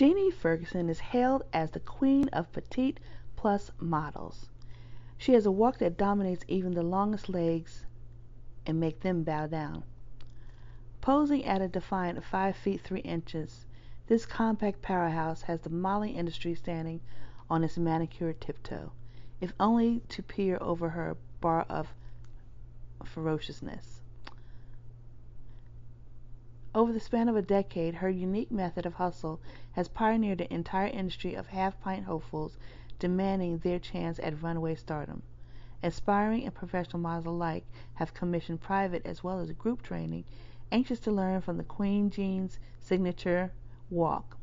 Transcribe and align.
Jeannie 0.00 0.30
Ferguson 0.30 0.88
is 0.88 0.98
hailed 0.98 1.42
as 1.52 1.72
the 1.72 1.78
queen 1.78 2.28
of 2.28 2.50
petite 2.52 2.98
plus 3.36 3.70
models. 3.78 4.48
She 5.18 5.34
has 5.34 5.44
a 5.44 5.50
walk 5.50 5.76
that 5.76 5.98
dominates 5.98 6.42
even 6.48 6.72
the 6.72 6.82
longest 6.82 7.28
legs 7.28 7.84
and 8.64 8.80
make 8.80 9.00
them 9.00 9.24
bow 9.24 9.46
down. 9.46 9.84
Posing 11.02 11.44
at 11.44 11.60
a 11.60 11.68
defiant 11.68 12.24
5 12.24 12.56
feet 12.56 12.80
3 12.80 13.00
inches, 13.00 13.66
this 14.06 14.24
compact 14.24 14.80
powerhouse 14.80 15.42
has 15.42 15.60
the 15.60 15.68
modeling 15.68 16.14
industry 16.14 16.54
standing 16.54 17.02
on 17.50 17.62
its 17.62 17.76
manicured 17.76 18.40
tiptoe, 18.40 18.92
if 19.38 19.52
only 19.60 20.00
to 20.08 20.22
peer 20.22 20.56
over 20.62 20.88
her 20.88 21.18
bar 21.42 21.66
of 21.68 21.92
ferociousness. 23.04 24.00
Over 26.72 26.92
the 26.92 27.00
span 27.00 27.28
of 27.28 27.34
a 27.34 27.42
decade, 27.42 27.96
her 27.96 28.08
unique 28.08 28.52
method 28.52 28.86
of 28.86 28.94
hustle 28.94 29.40
has 29.72 29.88
pioneered 29.88 30.40
an 30.40 30.46
entire 30.50 30.86
industry 30.86 31.34
of 31.34 31.48
half-pint 31.48 32.04
hopefuls 32.04 32.56
demanding 33.00 33.58
their 33.58 33.80
chance 33.80 34.20
at 34.20 34.40
runway 34.40 34.76
stardom. 34.76 35.24
Aspiring 35.82 36.44
and 36.44 36.54
professional 36.54 37.00
models 37.00 37.26
alike 37.26 37.64
have 37.94 38.14
commissioned 38.14 38.60
private 38.60 39.04
as 39.04 39.24
well 39.24 39.40
as 39.40 39.50
group 39.50 39.82
training, 39.82 40.24
anxious 40.70 41.00
to 41.00 41.10
learn 41.10 41.40
from 41.40 41.56
the 41.56 41.64
Queen 41.64 42.08
Jean's 42.08 42.60
signature 42.78 43.52
walk. 43.88 44.36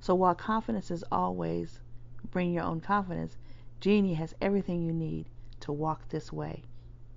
So 0.00 0.14
while 0.14 0.34
confidence 0.34 0.90
is 0.90 1.04
always 1.10 1.80
bring 2.30 2.52
your 2.52 2.64
own 2.64 2.82
confidence, 2.82 3.38
Jeannie 3.80 4.14
has 4.14 4.34
everything 4.38 4.82
you 4.82 4.92
need 4.92 5.30
to 5.60 5.72
walk 5.72 6.10
this 6.10 6.30
way. 6.30 6.64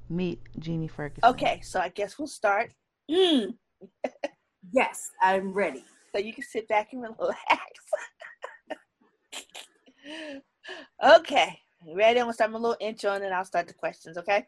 Meet 0.10 0.40
Jeannie 0.58 0.88
Ferguson. 0.88 1.30
Okay, 1.30 1.60
so 1.62 1.82
I 1.82 1.90
guess 1.90 2.18
we'll 2.18 2.30
start. 2.30 2.72
Mm. 3.12 3.56
Yes, 4.74 5.12
I'm 5.22 5.54
ready. 5.54 5.84
So 6.12 6.20
you 6.20 6.34
can 6.34 6.44
sit 6.44 6.68
back 6.68 6.92
and 6.92 7.02
relax. 7.02 7.40
okay, 11.18 11.60
ready? 11.96 12.20
I'm 12.20 12.26
gonna 12.26 12.34
start 12.34 12.52
my 12.52 12.60
little 12.60 12.78
intro 12.80 13.14
and 13.14 13.24
then 13.24 13.34
I'll 13.34 13.46
start 13.46 13.68
the 13.68 13.74
questions, 13.74 14.18
okay? 14.18 14.46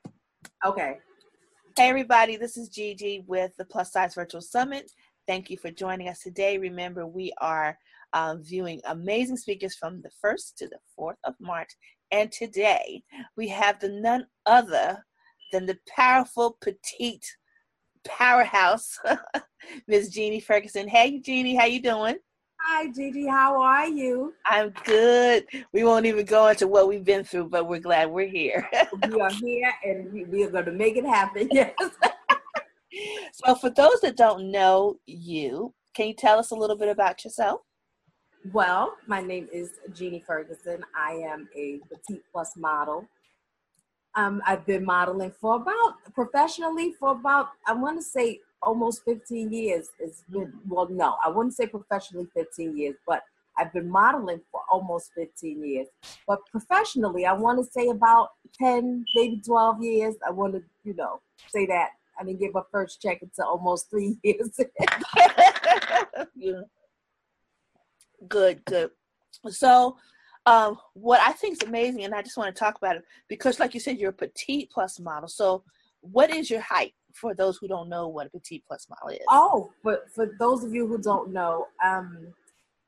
Okay. 0.65 0.97
Hey 1.77 1.89
everybody, 1.89 2.35
this 2.35 2.57
is 2.57 2.69
Gigi 2.69 3.23
with 3.27 3.55
the 3.57 3.65
Plus 3.65 3.93
Size 3.93 4.15
Virtual 4.15 4.41
Summit. 4.41 4.91
Thank 5.27 5.49
you 5.49 5.57
for 5.57 5.71
joining 5.71 6.09
us 6.09 6.19
today. 6.19 6.57
Remember, 6.57 7.05
we 7.05 7.31
are 7.39 7.77
um, 8.13 8.43
viewing 8.43 8.81
amazing 8.85 9.37
speakers 9.37 9.75
from 9.75 10.01
the 10.01 10.09
1st 10.23 10.55
to 10.57 10.67
the 10.67 10.79
4th 10.99 11.17
of 11.23 11.35
March. 11.39 11.69
And 12.11 12.31
today 12.31 13.03
we 13.37 13.47
have 13.49 13.79
the 13.79 13.89
none 13.89 14.25
other 14.45 15.05
than 15.53 15.65
the 15.65 15.77
powerful, 15.87 16.57
petite 16.61 17.25
powerhouse, 18.07 18.97
Miss 19.87 20.09
Jeannie 20.09 20.39
Ferguson. 20.39 20.87
Hey, 20.87 21.19
Jeannie, 21.19 21.55
how 21.55 21.65
you 21.65 21.81
doing? 21.81 22.17
Hi, 22.61 22.87
Gigi. 22.87 23.25
How 23.25 23.61
are 23.61 23.87
you? 23.87 24.33
I'm 24.45 24.73
good. 24.83 25.45
We 25.71 25.83
won't 25.83 26.05
even 26.05 26.25
go 26.25 26.47
into 26.47 26.67
what 26.67 26.87
we've 26.87 27.03
been 27.03 27.23
through, 27.23 27.49
but 27.49 27.67
we're 27.67 27.79
glad 27.79 28.09
we're 28.11 28.27
here. 28.27 28.69
we 29.09 29.19
are 29.21 29.31
here, 29.31 29.73
and 29.83 30.11
we, 30.11 30.25
we 30.25 30.43
are 30.43 30.51
going 30.51 30.65
to 30.65 30.71
make 30.71 30.97
it 30.97 31.05
happen. 31.05 31.49
Yes. 31.59 31.73
so, 33.33 33.55
for 33.55 33.69
those 33.69 34.01
that 34.01 34.17
don't 34.17 34.51
know 34.51 34.99
you, 35.05 35.73
can 35.95 36.07
you 36.07 36.13
tell 36.13 36.37
us 36.39 36.51
a 36.51 36.55
little 36.55 36.75
bit 36.75 36.89
about 36.89 37.23
yourself? 37.23 37.61
Well, 38.51 38.95
my 39.07 39.21
name 39.21 39.47
is 39.53 39.71
Jeannie 39.93 40.23
Ferguson. 40.25 40.83
I 40.95 41.13
am 41.13 41.47
a 41.55 41.79
petite 41.89 42.23
plus 42.31 42.55
model. 42.57 43.07
Um, 44.15 44.41
I've 44.45 44.65
been 44.65 44.83
modeling 44.83 45.31
for 45.39 45.57
about 45.57 45.95
professionally 46.13 46.93
for 46.99 47.11
about 47.11 47.49
I 47.67 47.73
want 47.73 47.99
to 47.99 48.03
say 48.03 48.39
almost 48.61 49.03
15 49.05 49.51
years. 49.51 49.89
It's 49.99 50.23
been 50.29 50.51
well, 50.67 50.87
no, 50.89 51.15
I 51.23 51.29
wouldn't 51.29 51.55
say 51.55 51.67
professionally 51.67 52.27
15 52.33 52.77
years, 52.77 52.95
but 53.07 53.23
I've 53.59 53.73
been 53.73 53.89
modeling 53.89 54.41
for 54.51 54.61
almost 54.71 55.11
15 55.15 55.63
years. 55.63 55.87
But 56.25 56.39
professionally, 56.49 57.25
I 57.25 57.33
want 57.33 57.63
to 57.63 57.69
say 57.71 57.89
about 57.89 58.29
10, 58.57 59.05
maybe 59.15 59.41
12 59.45 59.83
years. 59.83 60.15
I 60.25 60.31
want 60.31 60.53
to, 60.53 60.63
you 60.83 60.93
know, 60.93 61.19
say 61.49 61.65
that 61.65 61.89
I 62.19 62.23
didn't 62.23 62.39
get 62.39 62.53
my 62.53 62.61
first 62.71 63.01
check 63.01 63.21
until 63.21 63.45
almost 63.45 63.89
three 63.89 64.17
years. 64.23 64.59
yeah. 66.35 66.61
Good, 68.27 68.63
good. 68.65 68.91
So, 69.49 69.97
um, 70.45 70.77
what 70.93 71.19
I 71.21 71.31
think 71.33 71.61
is 71.61 71.67
amazing, 71.67 72.03
and 72.03 72.15
I 72.15 72.21
just 72.21 72.37
want 72.37 72.53
to 72.53 72.59
talk 72.59 72.77
about 72.77 72.95
it 72.95 73.03
because, 73.27 73.59
like 73.59 73.73
you 73.73 73.79
said, 73.79 73.97
you're 73.97 74.11
a 74.11 74.13
petite 74.13 74.71
plus 74.71 74.99
model. 74.99 75.27
So, 75.27 75.63
what 76.01 76.29
is 76.29 76.49
your 76.49 76.61
height 76.61 76.93
for 77.13 77.33
those 77.33 77.57
who 77.57 77.67
don't 77.67 77.89
know 77.89 78.07
what 78.07 78.27
a 78.27 78.29
petite 78.29 78.63
plus 78.67 78.87
model 78.89 79.09
is? 79.15 79.25
Oh, 79.29 79.71
but 79.83 80.05
for 80.13 80.31
those 80.39 80.63
of 80.63 80.73
you 80.73 80.87
who 80.87 80.97
don't 80.97 81.31
know, 81.31 81.67
um, 81.83 82.33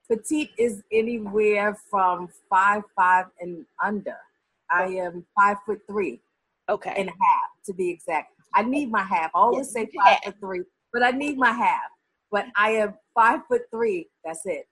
petite 0.10 0.52
is 0.58 0.82
anywhere 0.92 1.78
from 1.90 2.30
five 2.50 2.84
five 2.96 3.26
and 3.40 3.66
under. 3.84 4.18
I 4.70 4.86
am 4.86 5.26
five 5.36 5.58
foot 5.66 5.82
three. 5.88 6.22
Okay. 6.70 6.94
And 6.98 7.10
a 7.10 7.12
half 7.12 7.66
to 7.66 7.74
be 7.74 7.90
exact. 7.90 8.34
I 8.56 8.64
need 8.64 8.90
my 8.90 9.04
half. 9.04 9.32
I 9.36 9.40
always 9.40 9.72
say 9.72 9.88
five 9.98 10.20
foot 10.24 10.36
three, 10.40 10.62
but 10.94 11.04
I 11.04 11.12
need 11.12 11.38
my 11.38 11.52
half. 11.52 11.90
But 12.32 12.46
I 12.56 12.72
am 12.72 12.94
five 13.14 13.42
foot 13.48 13.64
three. 13.72 14.08
That's 14.24 14.46
it. 14.46 14.68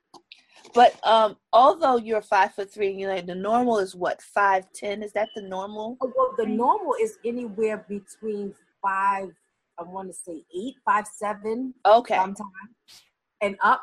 But 0.73 0.95
um, 1.05 1.37
although 1.51 1.97
you're 1.97 2.21
five 2.21 2.53
foot 2.53 2.71
three, 2.71 2.91
you 2.91 3.07
know 3.07 3.21
the 3.21 3.35
normal 3.35 3.79
is 3.79 3.95
what 3.95 4.21
five 4.21 4.71
ten. 4.73 5.03
Is 5.03 5.13
that 5.13 5.29
the 5.35 5.41
normal? 5.41 5.97
Oh, 6.01 6.11
well, 6.15 6.33
the 6.37 6.45
normal 6.45 6.95
is 7.01 7.17
anywhere 7.25 7.85
between 7.87 8.53
five. 8.81 9.29
I 9.77 9.83
want 9.83 10.09
to 10.09 10.13
say 10.13 10.43
eight, 10.55 10.75
five, 10.85 11.07
seven. 11.07 11.73
Okay. 11.85 12.15
Sometimes 12.15 12.49
and 13.41 13.57
up. 13.63 13.81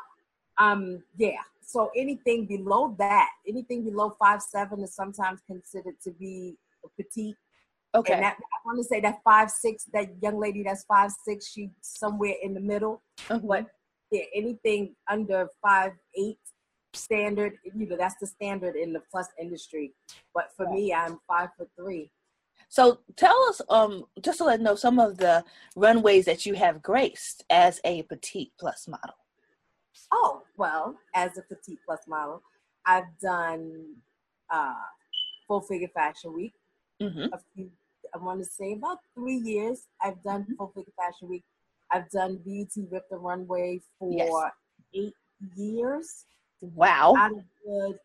Um. 0.57 1.03
Yeah. 1.17 1.41
So 1.61 1.91
anything 1.97 2.45
below 2.45 2.95
that, 2.97 3.29
anything 3.47 3.83
below 3.83 4.15
five 4.17 4.41
seven 4.41 4.81
is 4.83 4.95
sometimes 4.95 5.41
considered 5.45 5.95
to 6.03 6.11
be 6.11 6.55
petite. 6.95 7.35
Okay. 7.93 8.13
And 8.13 8.23
that, 8.23 8.37
I 8.37 8.57
want 8.65 8.77
to 8.77 8.83
say 8.83 9.01
that 9.01 9.19
five 9.23 9.49
six, 9.49 9.85
that 9.93 10.09
young 10.21 10.39
lady 10.39 10.63
that's 10.63 10.85
five 10.85 11.11
six, 11.25 11.51
she 11.51 11.71
somewhere 11.81 12.35
in 12.41 12.53
the 12.53 12.59
middle. 12.59 13.01
Mm-hmm. 13.27 13.47
But 13.47 13.65
yeah, 14.11 14.23
anything 14.35 14.95
under 15.09 15.49
five 15.61 15.93
eight 16.15 16.37
standard, 16.97 17.53
you 17.63 17.87
know, 17.87 17.97
that's 17.97 18.15
the 18.19 18.27
standard 18.27 18.75
in 18.75 18.93
the 18.93 19.01
plus 19.11 19.27
industry. 19.39 19.93
But 20.33 20.49
for 20.55 20.69
me, 20.69 20.93
I'm 20.93 21.19
five 21.27 21.49
foot 21.57 21.69
three. 21.79 22.11
So 22.69 22.99
tell 23.15 23.37
us, 23.49 23.61
um, 23.69 24.05
just 24.21 24.39
to 24.39 24.43
let 24.43 24.59
know 24.59 24.75
some 24.75 24.99
of 24.99 25.17
the 25.17 25.43
runways 25.75 26.25
that 26.25 26.45
you 26.45 26.53
have 26.55 26.81
graced 26.81 27.45
as 27.49 27.79
a 27.85 28.03
petite 28.03 28.51
plus 28.59 28.87
model. 28.87 29.15
Oh 30.11 30.43
well, 30.57 30.95
as 31.15 31.37
a 31.37 31.41
petite 31.41 31.79
plus 31.85 32.01
model, 32.07 32.41
I've 32.85 33.17
done 33.21 33.95
uh, 34.49 34.73
full 35.47 35.61
figure 35.61 35.89
fashion 35.93 36.33
week. 36.33 36.53
Mm-hmm. 37.01 37.33
A 37.33 37.39
few, 37.55 37.71
I 38.13 38.17
want 38.17 38.39
to 38.43 38.49
say 38.49 38.73
about 38.73 38.99
three 39.15 39.37
years. 39.37 39.87
I've 40.01 40.21
done 40.23 40.43
mm-hmm. 40.43 40.55
full 40.55 40.71
figure 40.75 40.93
fashion 40.97 41.29
week. 41.29 41.43
I've 41.91 42.09
done 42.09 42.39
BET 42.45 42.71
Rip 42.91 43.09
the 43.09 43.17
Runway 43.17 43.79
for 43.97 44.11
yes. 44.11 44.51
eight 44.93 45.13
years. 45.55 46.25
Wow. 46.61 47.15
Out 47.17 47.31
of 47.31 47.43
the, 47.65 47.99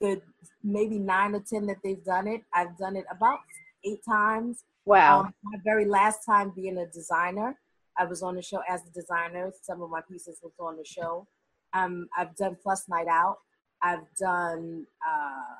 the 0.00 0.22
maybe 0.62 0.98
nine 0.98 1.34
or 1.34 1.40
ten 1.40 1.66
that 1.66 1.78
they've 1.82 2.04
done 2.04 2.28
it, 2.28 2.42
I've 2.52 2.76
done 2.78 2.96
it 2.96 3.04
about 3.10 3.40
eight 3.84 4.04
times. 4.04 4.64
Wow. 4.84 5.20
Um, 5.20 5.34
my 5.42 5.58
very 5.64 5.84
last 5.84 6.24
time 6.24 6.52
being 6.54 6.78
a 6.78 6.86
designer, 6.86 7.58
I 7.96 8.04
was 8.04 8.22
on 8.22 8.36
the 8.36 8.42
show 8.42 8.60
as 8.68 8.80
a 8.86 8.90
designer. 8.90 9.52
Some 9.62 9.82
of 9.82 9.90
my 9.90 10.00
pieces 10.08 10.38
was 10.42 10.52
on 10.58 10.76
the 10.76 10.84
show. 10.84 11.26
Um, 11.74 12.08
I've 12.16 12.34
done 12.36 12.56
Plus 12.62 12.88
Night 12.88 13.08
Out. 13.08 13.38
I've 13.82 14.06
done 14.18 14.86
uh, 15.06 15.56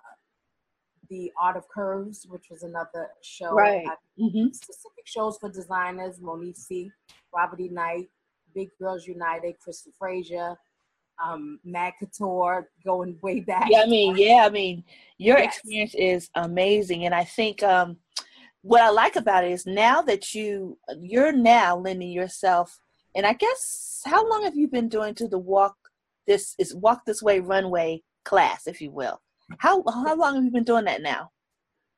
the 1.11 1.33
Art 1.41 1.57
of 1.57 1.69
Curves, 1.69 2.27
which 2.29 2.47
was 2.51 2.63
another 2.63 3.09
show. 3.23 3.53
Right. 3.53 3.87
Mm-hmm. 4.19 4.53
Specific 4.53 5.05
shows 5.05 5.37
for 5.39 5.51
designers: 5.51 6.21
Monique 6.21 6.57
C, 6.57 6.91
Robert 7.35 7.61
E. 7.61 7.69
Knight, 7.69 8.09
Big 8.55 8.71
Girls 8.81 9.07
United, 9.07 9.59
Crystal 9.61 9.93
Frazier, 9.99 10.57
um, 11.25 11.59
Mad 11.65 11.95
Couture, 11.99 12.69
going 12.85 13.19
way 13.23 13.41
back. 13.41 13.69
Yeah, 13.71 13.83
I 13.83 13.87
mean, 13.87 14.17
yeah, 14.17 14.45
I 14.47 14.51
mean, 14.51 14.85
your 15.19 15.39
yes. 15.39 15.57
experience 15.57 15.95
is 15.95 16.31
amazing, 16.35 17.05
and 17.05 17.15
I 17.15 17.25
think 17.25 17.63
um, 17.63 17.97
what 18.63 18.83
I 18.83 18.91
like 18.91 19.17
about 19.17 19.45
it 19.45 19.53
is 19.53 19.67
now 19.67 20.03
that 20.03 20.35
you 20.35 20.79
you're 21.01 21.33
now 21.33 21.77
lending 21.77 22.11
yourself, 22.11 22.79
and 23.15 23.27
I 23.27 23.33
guess 23.33 24.03
how 24.05 24.29
long 24.29 24.45
have 24.45 24.57
you 24.57 24.69
been 24.69 24.89
doing 24.89 25.15
to 25.17 25.29
the 25.29 25.39
walk 25.39 25.77
this 26.27 26.55
is 26.59 26.75
walk 26.75 27.05
this 27.05 27.23
way 27.23 27.41
runway 27.41 28.03
class, 28.25 28.67
if 28.67 28.81
you 28.81 28.91
will? 28.91 29.21
How 29.59 29.83
how 29.87 30.15
long 30.15 30.37
have 30.37 30.45
you 30.45 30.51
been 30.51 30.65
doing 30.65 30.85
that 30.85 31.03
now? 31.03 31.31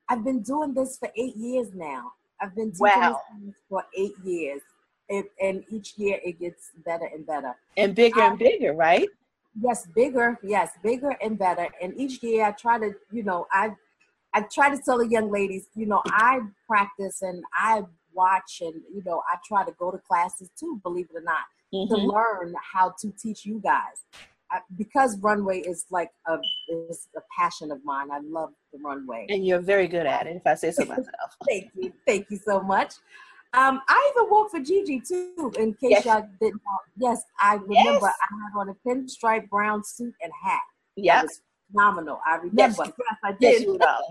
I've 0.08 0.24
been 0.24 0.42
doing 0.42 0.74
this 0.74 0.96
for 0.98 1.08
eight 1.16 1.36
years 1.36 1.68
now. 1.74 2.12
I've 2.40 2.54
been 2.54 2.70
doing 2.70 2.92
wow. 2.96 3.20
this 3.44 3.54
for 3.68 3.84
eight 3.96 4.14
years 4.24 4.62
it, 5.10 5.26
and 5.40 5.64
each 5.70 5.98
year 5.98 6.18
it 6.24 6.38
gets 6.38 6.70
better 6.84 7.06
and 7.12 7.26
better 7.26 7.54
and 7.76 7.94
bigger 7.94 8.20
and 8.20 8.38
bigger 8.38 8.72
right 8.72 9.08
yes 9.60 9.86
bigger 9.94 10.38
yes 10.42 10.70
bigger 10.82 11.14
and 11.22 11.38
better 11.38 11.68
and 11.82 11.92
each 11.98 12.22
year 12.22 12.46
i 12.46 12.52
try 12.52 12.78
to 12.78 12.92
you 13.10 13.22
know 13.22 13.46
i 13.52 13.70
i 14.34 14.40
try 14.52 14.74
to 14.74 14.80
tell 14.82 14.98
the 14.98 15.08
young 15.08 15.30
ladies 15.30 15.66
you 15.74 15.86
know 15.86 16.00
i 16.06 16.40
practice 16.66 17.22
and 17.22 17.42
i 17.54 17.82
watch 18.14 18.60
and 18.60 18.74
you 18.94 19.02
know 19.04 19.20
i 19.30 19.36
try 19.44 19.64
to 19.64 19.72
go 19.72 19.90
to 19.90 19.98
classes 19.98 20.48
too 20.58 20.80
believe 20.82 21.08
it 21.12 21.18
or 21.18 21.22
not 21.22 21.44
mm-hmm. 21.74 21.92
to 21.92 22.00
learn 22.00 22.54
how 22.72 22.94
to 23.00 23.12
teach 23.20 23.44
you 23.44 23.60
guys 23.60 24.04
I, 24.52 24.60
because 24.76 25.18
runway 25.20 25.60
is 25.60 25.86
like 25.90 26.10
a 26.26 26.38
is 26.68 27.08
a 27.16 27.20
passion 27.38 27.70
of 27.70 27.84
mine. 27.84 28.10
I 28.10 28.18
love 28.18 28.50
the 28.72 28.80
runway, 28.80 29.26
and 29.28 29.46
you're 29.46 29.60
very 29.60 29.86
good 29.86 30.06
at 30.06 30.26
it. 30.26 30.34
If 30.34 30.44
I 30.44 30.54
say 30.54 30.72
so 30.72 30.84
myself. 30.84 31.06
thank 31.48 31.70
you, 31.76 31.92
thank 32.04 32.26
you 32.30 32.36
so 32.36 32.60
much. 32.60 32.94
Um, 33.52 33.80
I 33.88 34.12
even 34.14 34.30
walked 34.30 34.52
for 34.52 34.60
Gigi 34.60 35.00
too. 35.00 35.52
In 35.58 35.74
case 35.74 35.90
yes. 35.90 36.04
y'all 36.04 36.28
didn't 36.40 36.62
know, 36.64 36.78
yes, 37.08 37.22
I 37.40 37.54
remember 37.54 37.72
yes. 37.74 38.04
I 38.04 38.34
had 38.34 38.60
on 38.60 38.68
a 38.68 38.74
pinstripe 38.86 39.48
brown 39.48 39.82
suit 39.82 40.14
and 40.22 40.32
hat. 40.40 40.60
Yeah, 40.94 41.24
phenomenal. 41.72 42.20
I 42.24 42.36
remember. 42.36 42.54
Yes, 42.56 42.78
yes 42.78 43.18
I 43.24 43.32
did. 43.32 43.66
Yes, 43.80 44.02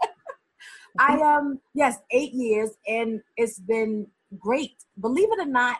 I 0.98 1.20
um 1.20 1.60
yes, 1.74 1.96
eight 2.12 2.32
years, 2.32 2.70
and 2.86 3.20
it's 3.36 3.58
been 3.58 4.06
great. 4.38 4.76
Believe 5.00 5.32
it 5.32 5.40
or 5.40 5.50
not, 5.50 5.78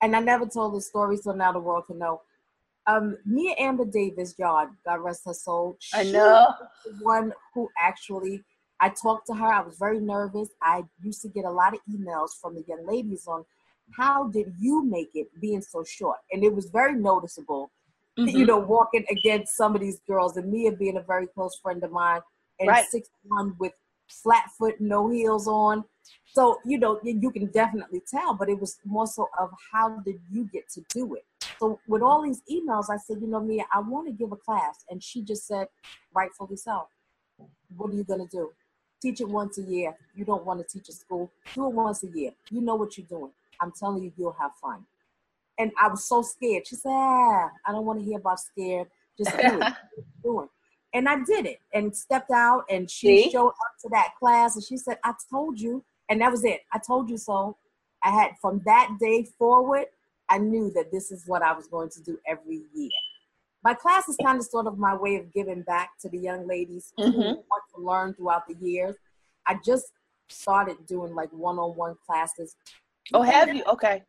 and 0.00 0.16
I 0.16 0.20
never 0.20 0.46
told 0.46 0.74
this 0.74 0.86
story, 0.86 1.18
so 1.18 1.32
now 1.32 1.52
the 1.52 1.60
world 1.60 1.84
can 1.86 1.98
know. 1.98 2.22
Um, 2.86 3.18
me 3.26 3.50
and 3.50 3.60
Amber 3.60 3.84
Davis, 3.84 4.34
Yard, 4.38 4.70
God 4.86 5.00
rest 5.00 5.22
her 5.26 5.34
soul. 5.34 5.76
I 5.92 6.04
know. 6.04 6.54
the 6.86 7.04
one 7.04 7.34
who 7.52 7.68
actually 7.78 8.42
I 8.80 8.90
talked 8.90 9.26
to 9.26 9.34
her. 9.34 9.46
I 9.46 9.60
was 9.60 9.76
very 9.78 10.00
nervous. 10.00 10.48
I 10.62 10.84
used 11.02 11.22
to 11.22 11.28
get 11.28 11.44
a 11.44 11.50
lot 11.50 11.74
of 11.74 11.80
emails 11.90 12.30
from 12.40 12.54
the 12.54 12.64
young 12.68 12.86
ladies 12.86 13.26
on 13.26 13.44
how 13.96 14.28
did 14.28 14.52
you 14.60 14.84
make 14.84 15.10
it 15.14 15.28
being 15.40 15.62
so 15.62 15.84
short? 15.84 16.18
And 16.30 16.44
it 16.44 16.54
was 16.54 16.66
very 16.66 16.94
noticeable, 16.94 17.70
mm-hmm. 18.18 18.36
you 18.36 18.46
know, 18.46 18.58
walking 18.58 19.04
against 19.10 19.56
some 19.56 19.74
of 19.74 19.80
these 19.80 20.00
girls 20.06 20.36
and 20.36 20.50
Mia 20.50 20.72
being 20.72 20.96
a 20.96 21.02
very 21.02 21.26
close 21.26 21.58
friend 21.62 21.82
of 21.82 21.90
mine 21.90 22.20
and 22.60 22.68
right. 22.68 22.84
six 22.90 23.08
one 23.24 23.54
with 23.58 23.72
flat 24.08 24.44
foot, 24.58 24.80
no 24.80 25.08
heels 25.10 25.46
on. 25.46 25.84
So, 26.32 26.58
you 26.64 26.78
know, 26.78 27.00
you 27.02 27.30
can 27.30 27.46
definitely 27.46 28.02
tell, 28.10 28.34
but 28.34 28.48
it 28.48 28.60
was 28.60 28.78
more 28.84 29.06
so 29.06 29.28
of 29.38 29.50
how 29.72 30.00
did 30.00 30.20
you 30.30 30.48
get 30.52 30.68
to 30.70 30.82
do 30.90 31.14
it? 31.14 31.24
So 31.58 31.80
with 31.88 32.02
all 32.02 32.22
these 32.22 32.42
emails, 32.50 32.86
I 32.90 32.96
said, 32.98 33.18
you 33.20 33.26
know, 33.26 33.40
Mia, 33.40 33.64
I 33.72 33.80
want 33.80 34.06
to 34.06 34.12
give 34.12 34.32
a 34.32 34.36
class. 34.36 34.84
And 34.90 35.02
she 35.02 35.22
just 35.22 35.46
said, 35.46 35.68
rightfully 36.14 36.56
so. 36.56 36.86
What 37.76 37.90
are 37.90 37.94
you 37.94 38.04
going 38.04 38.26
to 38.26 38.28
do? 38.30 38.50
Teach 39.00 39.20
it 39.20 39.28
once 39.28 39.58
a 39.58 39.62
year. 39.62 39.94
You 40.14 40.24
don't 40.24 40.44
want 40.44 40.60
to 40.60 40.66
teach 40.66 40.88
a 40.88 40.92
school. 40.92 41.30
Do 41.54 41.66
it 41.66 41.72
once 41.72 42.02
a 42.02 42.08
year. 42.08 42.32
You 42.50 42.60
know 42.60 42.74
what 42.74 42.98
you're 42.98 43.06
doing. 43.06 43.30
I'm 43.60 43.72
telling 43.72 44.02
you, 44.02 44.12
you'll 44.16 44.36
have 44.40 44.52
fun. 44.60 44.84
And 45.58 45.72
I 45.80 45.88
was 45.88 46.04
so 46.04 46.22
scared. 46.22 46.66
She 46.66 46.76
said, 46.76 46.90
ah, 46.90 47.50
I 47.66 47.72
don't 47.72 47.84
want 47.84 48.00
to 48.00 48.04
hear 48.04 48.18
about 48.18 48.40
scared. 48.40 48.88
Just 49.16 49.36
do 49.36 49.60
it. 49.60 49.72
do 50.22 50.42
it. 50.42 50.48
And 50.94 51.08
I 51.08 51.16
did 51.24 51.46
it 51.46 51.58
and 51.74 51.94
stepped 51.94 52.30
out 52.30 52.64
and 52.70 52.90
she 52.90 53.24
See? 53.24 53.30
showed 53.30 53.48
up 53.48 53.74
to 53.82 53.88
that 53.90 54.14
class 54.18 54.54
and 54.56 54.64
she 54.64 54.76
said, 54.76 54.98
I 55.04 55.12
told 55.30 55.60
you. 55.60 55.84
And 56.08 56.20
that 56.20 56.30
was 56.30 56.44
it. 56.44 56.60
I 56.72 56.78
told 56.84 57.10
you 57.10 57.18
so. 57.18 57.56
I 58.02 58.10
had 58.10 58.30
from 58.40 58.62
that 58.64 58.90
day 59.00 59.26
forward, 59.38 59.86
I 60.28 60.38
knew 60.38 60.70
that 60.74 60.90
this 60.92 61.10
is 61.10 61.24
what 61.26 61.42
I 61.42 61.52
was 61.52 61.66
going 61.66 61.90
to 61.90 62.02
do 62.02 62.18
every 62.26 62.62
year 62.74 62.90
my 63.68 63.74
class 63.74 64.08
is 64.08 64.16
kind 64.24 64.38
of 64.38 64.46
sort 64.46 64.66
of 64.66 64.78
my 64.78 64.96
way 64.96 65.16
of 65.16 65.30
giving 65.30 65.60
back 65.60 65.90
to 66.00 66.08
the 66.08 66.16
young 66.16 66.48
ladies 66.48 66.94
mm-hmm. 66.98 67.10
who 67.10 67.22
want 67.22 67.64
to 67.74 67.82
learn 67.82 68.14
throughout 68.14 68.48
the 68.48 68.56
years. 68.66 68.96
I 69.46 69.58
just 69.62 69.92
started 70.30 70.78
doing 70.86 71.14
like 71.14 71.30
one-on-one 71.34 71.96
classes. 72.06 72.56
Oh, 73.12 73.20
have 73.20 73.54
you? 73.54 73.62
Okay. 73.64 74.04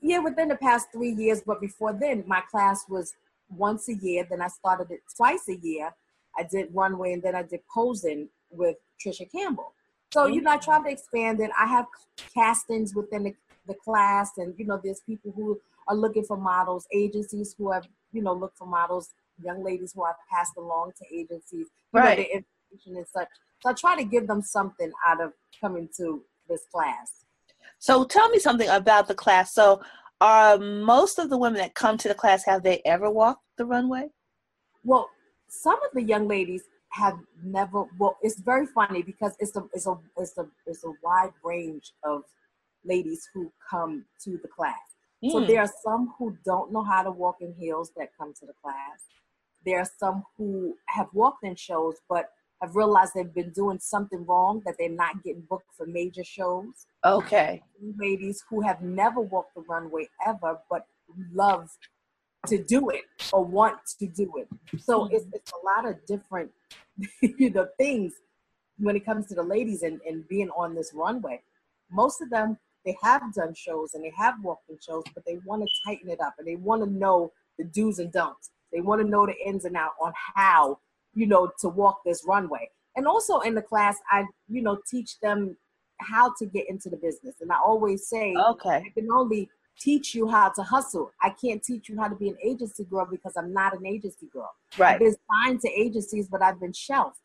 Yeah, 0.00 0.20
within 0.20 0.48
the 0.48 0.56
past 0.56 0.86
three 0.94 1.10
years, 1.10 1.42
but 1.46 1.60
before 1.60 1.92
then, 1.92 2.24
my 2.26 2.40
class 2.50 2.86
was 2.88 3.12
once 3.50 3.86
a 3.90 3.94
year. 3.96 4.26
Then 4.30 4.40
I 4.40 4.48
started 4.48 4.90
it 4.90 5.00
twice 5.14 5.46
a 5.50 5.56
year. 5.56 5.94
I 6.38 6.44
did 6.50 6.68
runway, 6.72 7.12
and 7.12 7.22
then 7.22 7.34
I 7.34 7.42
did 7.42 7.60
posing 7.74 8.30
with 8.50 8.76
Trisha 8.98 9.30
Campbell. 9.30 9.74
So 10.10 10.20
mm-hmm. 10.22 10.34
you 10.36 10.40
know, 10.40 10.52
I 10.52 10.56
try 10.56 10.82
to 10.82 10.88
expand 10.88 11.40
it. 11.40 11.50
I 11.60 11.66
have 11.66 11.84
castings 12.32 12.94
within 12.94 13.24
the, 13.24 13.34
the 13.66 13.74
class, 13.74 14.30
and 14.38 14.54
you 14.56 14.64
know, 14.64 14.80
there's 14.82 15.00
people 15.00 15.34
who 15.36 15.60
are 15.86 15.94
looking 15.94 16.24
for 16.24 16.38
models, 16.38 16.86
agencies 16.94 17.54
who 17.58 17.70
have 17.72 17.86
you 18.12 18.22
know, 18.22 18.32
look 18.32 18.52
for 18.56 18.66
models, 18.66 19.10
young 19.42 19.62
ladies 19.62 19.92
who 19.94 20.04
I've 20.04 20.14
passed 20.30 20.56
along 20.56 20.92
to 20.98 21.14
agencies, 21.14 21.66
right. 21.92 22.18
Know, 22.18 22.24
the 22.24 22.30
information 22.30 22.96
and 22.96 23.06
such. 23.08 23.28
So 23.60 23.70
I 23.70 23.72
try 23.72 23.96
to 23.96 24.04
give 24.04 24.26
them 24.26 24.42
something 24.42 24.90
out 25.06 25.20
of 25.20 25.32
coming 25.60 25.88
to 25.96 26.22
this 26.48 26.62
class. 26.72 27.24
So 27.78 28.04
tell 28.04 28.28
me 28.28 28.38
something 28.38 28.68
about 28.68 29.08
the 29.08 29.14
class. 29.14 29.54
So 29.54 29.82
are 30.20 30.58
most 30.58 31.18
of 31.18 31.30
the 31.30 31.38
women 31.38 31.58
that 31.58 31.74
come 31.74 31.98
to 31.98 32.08
the 32.08 32.14
class 32.14 32.44
have 32.44 32.62
they 32.62 32.80
ever 32.84 33.10
walked 33.10 33.42
the 33.58 33.66
runway? 33.66 34.08
Well, 34.84 35.10
some 35.48 35.74
of 35.82 35.90
the 35.94 36.02
young 36.02 36.28
ladies 36.28 36.62
have 36.90 37.18
never 37.44 37.84
well 37.98 38.16
it's 38.22 38.40
very 38.40 38.64
funny 38.64 39.02
because 39.02 39.34
it's 39.38 39.54
a 39.56 39.64
it's 39.74 39.86
a 39.86 39.98
it's 40.16 40.38
a 40.38 40.46
it's 40.66 40.84
a 40.84 40.92
wide 41.02 41.32
range 41.44 41.92
of 42.04 42.22
ladies 42.84 43.28
who 43.34 43.52
come 43.68 44.04
to 44.22 44.38
the 44.42 44.48
class 44.48 44.95
Mm. 45.24 45.32
So 45.32 45.44
there 45.44 45.60
are 45.60 45.72
some 45.84 46.12
who 46.18 46.36
don't 46.44 46.72
know 46.72 46.84
how 46.84 47.02
to 47.02 47.10
walk 47.10 47.36
in 47.40 47.54
heels 47.58 47.90
that 47.96 48.10
come 48.18 48.32
to 48.34 48.46
the 48.46 48.52
class. 48.62 49.00
There 49.64 49.78
are 49.80 49.90
some 49.98 50.24
who 50.36 50.76
have 50.86 51.08
walked 51.12 51.44
in 51.44 51.56
shows 51.56 51.96
but 52.08 52.30
have 52.62 52.74
realized 52.74 53.12
they've 53.14 53.34
been 53.34 53.50
doing 53.50 53.78
something 53.78 54.24
wrong 54.24 54.62
that 54.64 54.76
they're 54.78 54.88
not 54.88 55.22
getting 55.22 55.42
booked 55.42 55.74
for 55.76 55.86
major 55.86 56.24
shows. 56.24 56.86
Okay. 57.04 57.62
Ladies 57.98 58.42
who 58.48 58.62
have 58.62 58.80
never 58.80 59.20
walked 59.20 59.54
the 59.54 59.62
runway 59.62 60.08
ever 60.26 60.58
but 60.70 60.86
love 61.32 61.70
to 62.46 62.62
do 62.62 62.90
it 62.90 63.04
or 63.32 63.44
want 63.44 63.78
to 63.98 64.06
do 64.06 64.32
it. 64.36 64.48
So 64.80 65.00
mm-hmm. 65.00 65.14
it's, 65.16 65.26
it's 65.32 65.52
a 65.52 65.66
lot 65.66 65.88
of 65.88 66.04
different 66.06 66.50
you 67.22 67.50
know 67.50 67.66
things 67.78 68.14
when 68.78 68.96
it 68.96 69.04
comes 69.04 69.26
to 69.26 69.34
the 69.34 69.42
ladies 69.42 69.82
and, 69.82 70.00
and 70.06 70.26
being 70.28 70.50
on 70.50 70.74
this 70.74 70.92
runway. 70.94 71.42
Most 71.90 72.20
of 72.20 72.30
them 72.30 72.58
they 72.86 72.96
have 73.02 73.34
done 73.34 73.52
shows 73.52 73.94
and 73.94 74.04
they 74.04 74.12
have 74.16 74.34
walked 74.42 74.70
in 74.70 74.78
shows, 74.80 75.02
but 75.12 75.24
they 75.26 75.38
want 75.44 75.62
to 75.62 75.68
tighten 75.84 76.08
it 76.08 76.20
up 76.20 76.34
and 76.38 76.46
they 76.46 76.56
want 76.56 76.82
to 76.82 76.90
know 76.90 77.32
the 77.58 77.64
do's 77.64 77.98
and 77.98 78.12
don'ts. 78.12 78.50
They 78.72 78.80
want 78.80 79.02
to 79.02 79.08
know 79.08 79.26
the 79.26 79.34
ins 79.44 79.64
and 79.64 79.76
out 79.76 79.92
on 80.00 80.12
how, 80.34 80.78
you 81.14 81.26
know, 81.26 81.50
to 81.60 81.68
walk 81.68 82.00
this 82.04 82.24
runway. 82.26 82.70
And 82.94 83.06
also 83.06 83.40
in 83.40 83.54
the 83.54 83.62
class, 83.62 83.96
I, 84.10 84.24
you 84.48 84.62
know, 84.62 84.78
teach 84.88 85.18
them 85.20 85.56
how 85.98 86.32
to 86.38 86.46
get 86.46 86.70
into 86.70 86.88
the 86.88 86.96
business. 86.96 87.34
And 87.40 87.50
I 87.50 87.56
always 87.56 88.08
say, 88.08 88.34
okay, 88.50 88.76
I 88.86 88.90
can 88.94 89.10
only 89.10 89.50
teach 89.78 90.14
you 90.14 90.28
how 90.28 90.50
to 90.50 90.62
hustle. 90.62 91.10
I 91.20 91.30
can't 91.30 91.62
teach 91.62 91.88
you 91.88 91.98
how 91.98 92.08
to 92.08 92.14
be 92.14 92.28
an 92.28 92.36
agency 92.42 92.84
girl 92.84 93.06
because 93.10 93.34
I'm 93.36 93.52
not 93.52 93.76
an 93.76 93.84
agency 93.84 94.26
girl. 94.32 94.50
Right. 94.78 94.94
I've 94.94 95.00
been 95.00 95.16
signed 95.44 95.60
to 95.62 95.70
agencies, 95.70 96.28
but 96.28 96.40
I've 96.40 96.60
been 96.60 96.72
shelved. 96.72 97.18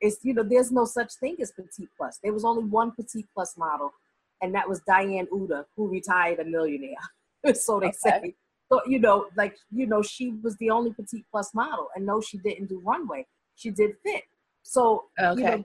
It's 0.00 0.18
you 0.22 0.34
know, 0.34 0.44
there's 0.44 0.70
no 0.70 0.84
such 0.84 1.14
thing 1.14 1.36
as 1.40 1.50
petite 1.50 1.88
plus. 1.96 2.20
There 2.22 2.32
was 2.32 2.44
only 2.44 2.64
one 2.64 2.92
petite 2.92 3.26
plus 3.34 3.56
model 3.56 3.92
and 4.40 4.54
that 4.54 4.68
was 4.68 4.80
Diane 4.80 5.26
Uda, 5.32 5.64
who 5.76 5.88
retired 5.88 6.38
a 6.40 6.44
millionaire. 6.44 6.96
so 7.54 7.80
they 7.80 7.88
okay. 7.88 7.96
say. 7.96 8.34
So 8.70 8.80
you 8.86 8.98
know, 8.98 9.26
like 9.36 9.56
you 9.70 9.86
know, 9.86 10.02
she 10.02 10.34
was 10.42 10.56
the 10.58 10.70
only 10.70 10.92
petite 10.92 11.24
plus 11.30 11.54
model, 11.54 11.88
and 11.94 12.04
no, 12.04 12.20
she 12.20 12.38
didn't 12.38 12.66
do 12.66 12.80
runway. 12.84 13.26
She 13.56 13.70
did 13.70 13.92
fit. 14.04 14.24
So 14.62 15.04
okay. 15.18 15.40
you 15.40 15.46
know, 15.46 15.64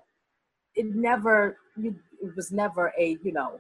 it 0.76 0.96
never. 0.96 1.58
You, 1.76 1.96
it 2.22 2.36
was 2.36 2.52
never 2.52 2.94
a 2.98 3.18
you 3.24 3.34
know, 3.34 3.60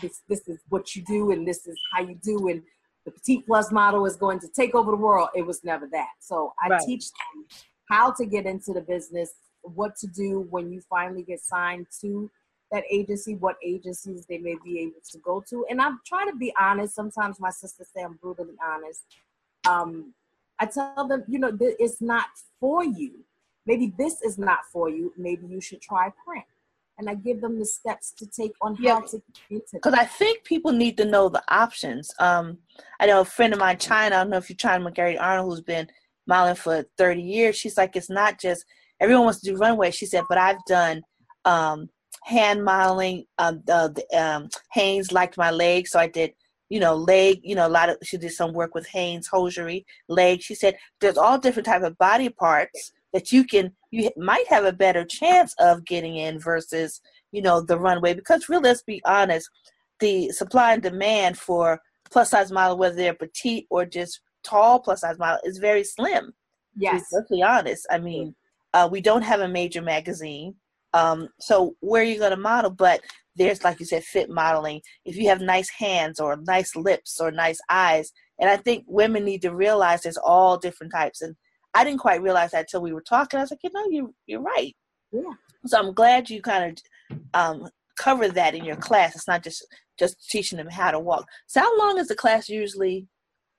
this 0.00 0.22
this 0.28 0.48
is 0.48 0.58
what 0.68 0.96
you 0.96 1.02
do, 1.02 1.30
and 1.30 1.46
this 1.46 1.66
is 1.66 1.78
how 1.92 2.02
you 2.02 2.18
do, 2.22 2.48
and 2.48 2.62
the 3.04 3.12
petite 3.12 3.46
plus 3.46 3.70
model 3.72 4.06
is 4.06 4.16
going 4.16 4.40
to 4.40 4.48
take 4.48 4.74
over 4.74 4.90
the 4.90 4.96
world. 4.96 5.28
It 5.34 5.46
was 5.46 5.62
never 5.64 5.86
that. 5.92 6.10
So 6.20 6.52
I 6.62 6.68
right. 6.68 6.80
teach 6.84 7.04
them 7.10 7.46
how 7.88 8.12
to 8.12 8.24
get 8.24 8.46
into 8.46 8.72
the 8.72 8.80
business, 8.80 9.32
what 9.62 9.96
to 9.96 10.06
do 10.06 10.46
when 10.50 10.72
you 10.72 10.80
finally 10.88 11.22
get 11.22 11.40
signed 11.40 11.86
to 12.00 12.30
that 12.72 12.84
agency, 12.90 13.36
what 13.36 13.56
agencies 13.64 14.26
they 14.26 14.38
may 14.38 14.56
be 14.64 14.80
able 14.80 15.00
to 15.10 15.18
go 15.18 15.44
to. 15.48 15.64
And 15.70 15.80
I'm 15.80 16.00
trying 16.06 16.30
to 16.30 16.36
be 16.36 16.52
honest. 16.58 16.94
Sometimes 16.94 17.38
my 17.38 17.50
sisters 17.50 17.88
say 17.94 18.02
I'm 18.02 18.18
brutally 18.20 18.54
honest. 18.64 19.04
Um, 19.68 20.14
I 20.58 20.66
tell 20.66 21.06
them, 21.06 21.22
you 21.28 21.38
know, 21.38 21.56
it's 21.60 22.00
not 22.00 22.26
for 22.58 22.84
you. 22.84 23.24
Maybe 23.66 23.92
this 23.96 24.22
is 24.22 24.38
not 24.38 24.60
for 24.72 24.88
you. 24.88 25.12
Maybe 25.16 25.46
you 25.46 25.60
should 25.60 25.80
try 25.80 26.10
print. 26.24 26.44
And 26.98 27.08
I 27.08 27.14
give 27.14 27.40
them 27.40 27.58
the 27.58 27.64
steps 27.64 28.12
to 28.18 28.26
take 28.26 28.52
on 28.60 28.74
how 28.76 28.82
yeah, 28.82 29.00
to 29.00 29.16
get 29.16 29.42
into 29.50 29.66
Because 29.74 29.94
I 29.94 30.04
think 30.04 30.44
people 30.44 30.72
need 30.72 30.96
to 30.98 31.04
know 31.04 31.28
the 31.28 31.42
options. 31.48 32.10
Um, 32.18 32.58
I 33.00 33.06
know 33.06 33.20
a 33.20 33.24
friend 33.24 33.52
of 33.52 33.58
mine, 33.58 33.78
China, 33.78 34.16
I 34.16 34.18
don't 34.20 34.30
know 34.30 34.36
if 34.36 34.48
you're 34.48 34.56
China 34.56 34.90
McGarry 34.90 35.20
Arnold, 35.20 35.50
who's 35.50 35.62
been 35.62 35.88
modeling 36.26 36.56
for 36.56 36.84
30 36.98 37.22
years. 37.22 37.56
She's 37.56 37.76
like, 37.76 37.96
it's 37.96 38.10
not 38.10 38.40
just 38.40 38.64
everyone 39.00 39.24
wants 39.24 39.40
to 39.40 39.50
do 39.50 39.56
runway. 39.56 39.90
She 39.90 40.06
said, 40.06 40.24
but 40.28 40.38
I've 40.38 40.64
done 40.66 41.02
um, 41.44 41.88
hand 42.24 42.64
modeling. 42.64 43.24
Um, 43.38 43.62
the, 43.66 43.92
the 43.94 44.18
um, 44.18 44.48
Hanes 44.72 45.12
liked 45.12 45.36
my 45.36 45.50
leg, 45.50 45.86
so 45.88 45.98
I 45.98 46.08
did 46.08 46.32
you 46.68 46.80
know 46.80 46.94
leg. 46.94 47.40
You 47.42 47.54
know 47.54 47.66
a 47.66 47.68
lot 47.68 47.88
of 47.88 47.96
she 48.02 48.16
did 48.16 48.32
some 48.32 48.52
work 48.52 48.74
with 48.74 48.86
Hanes 48.88 49.28
hosiery 49.28 49.84
leg. 50.08 50.42
She 50.42 50.54
said 50.54 50.76
there's 51.00 51.18
all 51.18 51.38
different 51.38 51.66
type 51.66 51.82
of 51.82 51.98
body 51.98 52.28
parts 52.28 52.92
that 53.12 53.30
you 53.30 53.44
can 53.44 53.72
you 53.90 54.10
might 54.16 54.46
have 54.48 54.64
a 54.64 54.72
better 54.72 55.04
chance 55.04 55.54
of 55.58 55.84
getting 55.84 56.16
in 56.16 56.38
versus 56.38 57.00
you 57.30 57.42
know 57.42 57.60
the 57.60 57.78
runway 57.78 58.14
because 58.14 58.48
really 58.48 58.62
let's 58.62 58.82
be 58.82 59.02
honest 59.04 59.48
the 60.00 60.30
supply 60.30 60.72
and 60.72 60.82
demand 60.82 61.38
for 61.38 61.80
plus 62.10 62.30
size 62.30 62.50
model 62.50 62.76
whether 62.76 62.96
they're 62.96 63.14
petite 63.14 63.66
or 63.70 63.84
just 63.84 64.20
tall 64.42 64.80
plus 64.80 65.02
size 65.02 65.18
model 65.18 65.40
is 65.44 65.58
very 65.58 65.84
slim 65.84 66.32
yes 66.76 67.04
let's 67.12 67.30
be 67.30 67.42
honest 67.42 67.86
i 67.90 67.98
mean 67.98 68.34
uh, 68.74 68.88
we 68.90 69.02
don't 69.02 69.22
have 69.22 69.40
a 69.40 69.48
major 69.48 69.82
magazine 69.82 70.54
um, 70.94 71.28
so 71.40 71.74
where 71.80 72.02
are 72.02 72.06
you 72.06 72.18
going 72.18 72.30
to 72.32 72.36
model? 72.36 72.70
But 72.70 73.00
there's, 73.36 73.64
like 73.64 73.80
you 73.80 73.86
said, 73.86 74.04
fit 74.04 74.28
modeling. 74.28 74.82
If 75.04 75.16
you 75.16 75.28
have 75.28 75.40
nice 75.40 75.70
hands 75.70 76.20
or 76.20 76.36
nice 76.36 76.76
lips 76.76 77.20
or 77.20 77.30
nice 77.30 77.60
eyes, 77.70 78.12
And 78.42 78.50
I 78.50 78.56
think 78.56 78.84
women 78.88 79.24
need 79.24 79.42
to 79.42 79.54
realize 79.54 80.02
there's 80.02 80.16
all 80.16 80.56
different 80.58 80.92
types. 80.92 81.22
And 81.22 81.36
I 81.74 81.84
didn't 81.84 82.00
quite 82.00 82.22
realize 82.22 82.50
that 82.50 82.62
until 82.62 82.82
we 82.82 82.92
were 82.92 83.00
talking. 83.02 83.38
I 83.38 83.42
was 83.42 83.52
like, 83.52 83.60
you 83.62 83.70
know, 83.72 83.86
you 83.88 84.14
you're 84.26 84.40
right. 84.40 84.74
Yeah. 85.12 85.34
So 85.66 85.78
I'm 85.78 85.94
glad 85.94 86.28
you 86.28 86.42
kind 86.42 86.76
of 87.12 87.20
um, 87.34 87.68
cover 87.96 88.28
that 88.28 88.56
in 88.56 88.64
your 88.64 88.76
class. 88.76 89.14
It's 89.14 89.28
not 89.28 89.44
just 89.44 89.64
just 89.96 90.28
teaching 90.28 90.58
them 90.58 90.68
how 90.68 90.90
to 90.90 90.98
walk. 90.98 91.26
So 91.46 91.60
how 91.60 91.78
long 91.78 91.98
is 91.98 92.08
the 92.08 92.16
class 92.16 92.48
usually? 92.48 93.06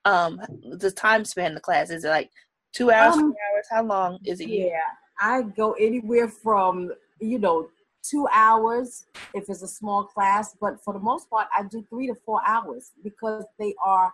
Um, 0.04 0.38
the 0.78 0.90
time 0.90 1.24
span 1.24 1.46
in 1.46 1.54
the 1.54 1.60
class 1.62 1.88
is 1.88 2.04
it 2.04 2.10
like 2.10 2.28
two 2.74 2.90
hours, 2.90 3.14
Um, 3.14 3.32
three 3.32 3.40
hours? 3.54 3.66
How 3.70 3.84
long 3.84 4.18
is 4.26 4.38
it? 4.40 4.50
Yeah, 4.50 4.80
I 5.18 5.40
go 5.40 5.72
anywhere 5.80 6.28
from 6.28 6.92
you 7.24 7.38
know 7.38 7.68
two 8.02 8.26
hours 8.32 9.06
if 9.32 9.48
it's 9.48 9.62
a 9.62 9.68
small 9.68 10.04
class, 10.04 10.54
but 10.60 10.82
for 10.84 10.92
the 10.94 11.00
most 11.00 11.28
part, 11.28 11.48
I 11.56 11.64
do 11.64 11.84
three 11.90 12.06
to 12.06 12.14
four 12.14 12.40
hours 12.46 12.92
because 13.02 13.44
they 13.58 13.74
are, 13.84 14.12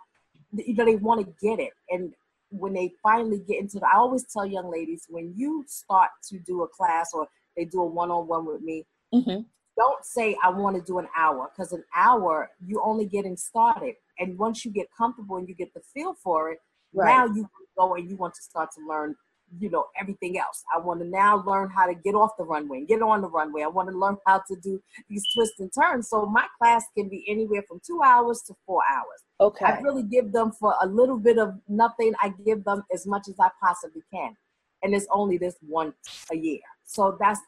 you 0.53 0.73
know, 0.73 0.85
they 0.85 0.95
want 0.95 1.19
to 1.25 1.33
get 1.45 1.59
it, 1.59 1.73
and 1.89 2.13
when 2.49 2.73
they 2.73 2.91
finally 3.03 3.39
get 3.39 3.59
into 3.61 3.77
it, 3.77 3.83
I 3.83 3.97
always 3.97 4.25
tell 4.25 4.45
young 4.45 4.69
ladies 4.69 5.05
when 5.09 5.33
you 5.37 5.63
start 5.67 6.09
to 6.29 6.39
do 6.39 6.63
a 6.63 6.67
class 6.67 7.13
or 7.13 7.27
they 7.55 7.65
do 7.65 7.81
a 7.81 7.85
one-on-one 7.85 8.45
with 8.45 8.61
me, 8.61 8.85
Mhm. 9.13 9.45
don't 9.77 10.03
say 10.03 10.35
I 10.43 10.49
want 10.49 10.75
to 10.75 10.81
do 10.81 10.97
an 10.99 11.07
hour 11.15 11.49
because 11.49 11.71
an 11.71 11.83
hour 11.95 12.51
you're 12.65 12.83
only 12.83 13.05
getting 13.05 13.37
started, 13.37 13.95
and 14.19 14.37
once 14.37 14.65
you 14.65 14.71
get 14.71 14.87
comfortable 14.97 15.37
and 15.37 15.47
you 15.47 15.55
get 15.55 15.73
the 15.73 15.81
feel 15.81 16.13
for 16.13 16.51
it, 16.51 16.59
Right. 16.93 17.15
now 17.15 17.25
you 17.25 17.47
go 17.77 17.93
and 17.95 18.09
you 18.09 18.17
want 18.17 18.33
to 18.35 18.41
start 18.41 18.71
to 18.73 18.81
learn 18.85 19.15
you 19.59 19.69
know 19.69 19.85
everything 19.99 20.37
else 20.37 20.63
i 20.73 20.79
want 20.79 20.99
to 20.99 21.05
now 21.07 21.43
learn 21.45 21.69
how 21.69 21.85
to 21.85 21.93
get 21.93 22.15
off 22.15 22.31
the 22.37 22.43
runway 22.43 22.77
and 22.77 22.87
get 22.87 23.01
on 23.01 23.21
the 23.21 23.29
runway 23.29 23.61
i 23.63 23.67
want 23.67 23.89
to 23.89 23.97
learn 23.97 24.15
how 24.25 24.37
to 24.47 24.55
do 24.63 24.81
these 25.09 25.23
twists 25.33 25.59
and 25.59 25.71
turns 25.73 26.09
so 26.09 26.25
my 26.25 26.45
class 26.59 26.83
can 26.97 27.09
be 27.09 27.25
anywhere 27.27 27.63
from 27.67 27.79
two 27.85 28.01
hours 28.05 28.41
to 28.47 28.53
four 28.65 28.81
hours 28.89 29.23
Okay. 29.39 29.65
i 29.65 29.79
really 29.81 30.03
give 30.03 30.31
them 30.31 30.51
for 30.51 30.73
a 30.81 30.87
little 30.87 31.17
bit 31.17 31.37
of 31.37 31.53
nothing 31.67 32.13
i 32.21 32.33
give 32.45 32.63
them 32.63 32.83
as 32.93 33.05
much 33.05 33.27
as 33.27 33.35
i 33.39 33.49
possibly 33.61 34.01
can 34.13 34.35
and 34.83 34.93
it's 34.95 35.07
only 35.11 35.37
this 35.37 35.55
once 35.67 35.95
a 36.31 36.35
year 36.37 36.59
so 36.85 37.17
that's 37.19 37.39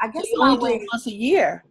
i 0.00 0.06
So 0.06 0.12
guess 0.12 0.30
you 0.30 0.38
my 0.38 0.56
way 0.56 0.74
it 0.76 0.88
once 0.92 1.06
a 1.06 1.12
year. 1.12 1.64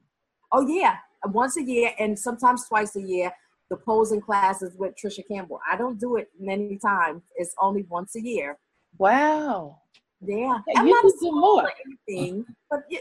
Oh 0.51 0.65
yeah, 0.67 0.95
once 1.25 1.57
a 1.57 1.63
year 1.63 1.91
and 1.99 2.17
sometimes 2.17 2.67
twice 2.67 2.95
a 2.95 3.01
year. 3.01 3.31
The 3.69 3.77
posing 3.77 4.19
classes 4.19 4.75
with 4.79 4.95
Trisha 4.95 5.21
Campbell. 5.31 5.59
I 5.71 5.77
don't 5.77 5.99
do 5.99 6.15
it 6.15 6.29
many 6.39 6.79
times. 6.79 7.21
It's 7.35 7.53
only 7.61 7.83
once 7.83 8.15
a 8.15 8.19
year. 8.21 8.57
Wow. 8.99 9.79
Yeah, 10.21 10.59
I'm 10.75 10.85
you 10.85 10.93
not 10.93 11.03
need 11.05 11.09
a 11.09 11.13
to 11.13 11.19
do 11.21 11.31
more. 11.31 11.71
anything, 11.85 12.45
but 12.69 12.81
yeah, 12.89 12.99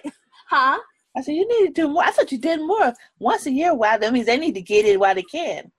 huh? 0.48 0.78
I 1.16 1.20
said 1.20 1.32
you 1.34 1.46
need 1.48 1.74
to 1.74 1.82
do 1.82 1.88
more. 1.88 2.04
I 2.04 2.12
thought 2.12 2.30
you 2.30 2.38
did 2.38 2.60
more 2.60 2.94
once 3.18 3.46
a 3.46 3.50
year. 3.50 3.74
Wow, 3.74 3.98
that 3.98 4.12
means 4.12 4.26
they 4.26 4.36
need 4.38 4.54
to 4.54 4.62
get 4.62 4.86
it 4.86 5.00
while 5.00 5.16
they 5.16 5.24
can. 5.24 5.72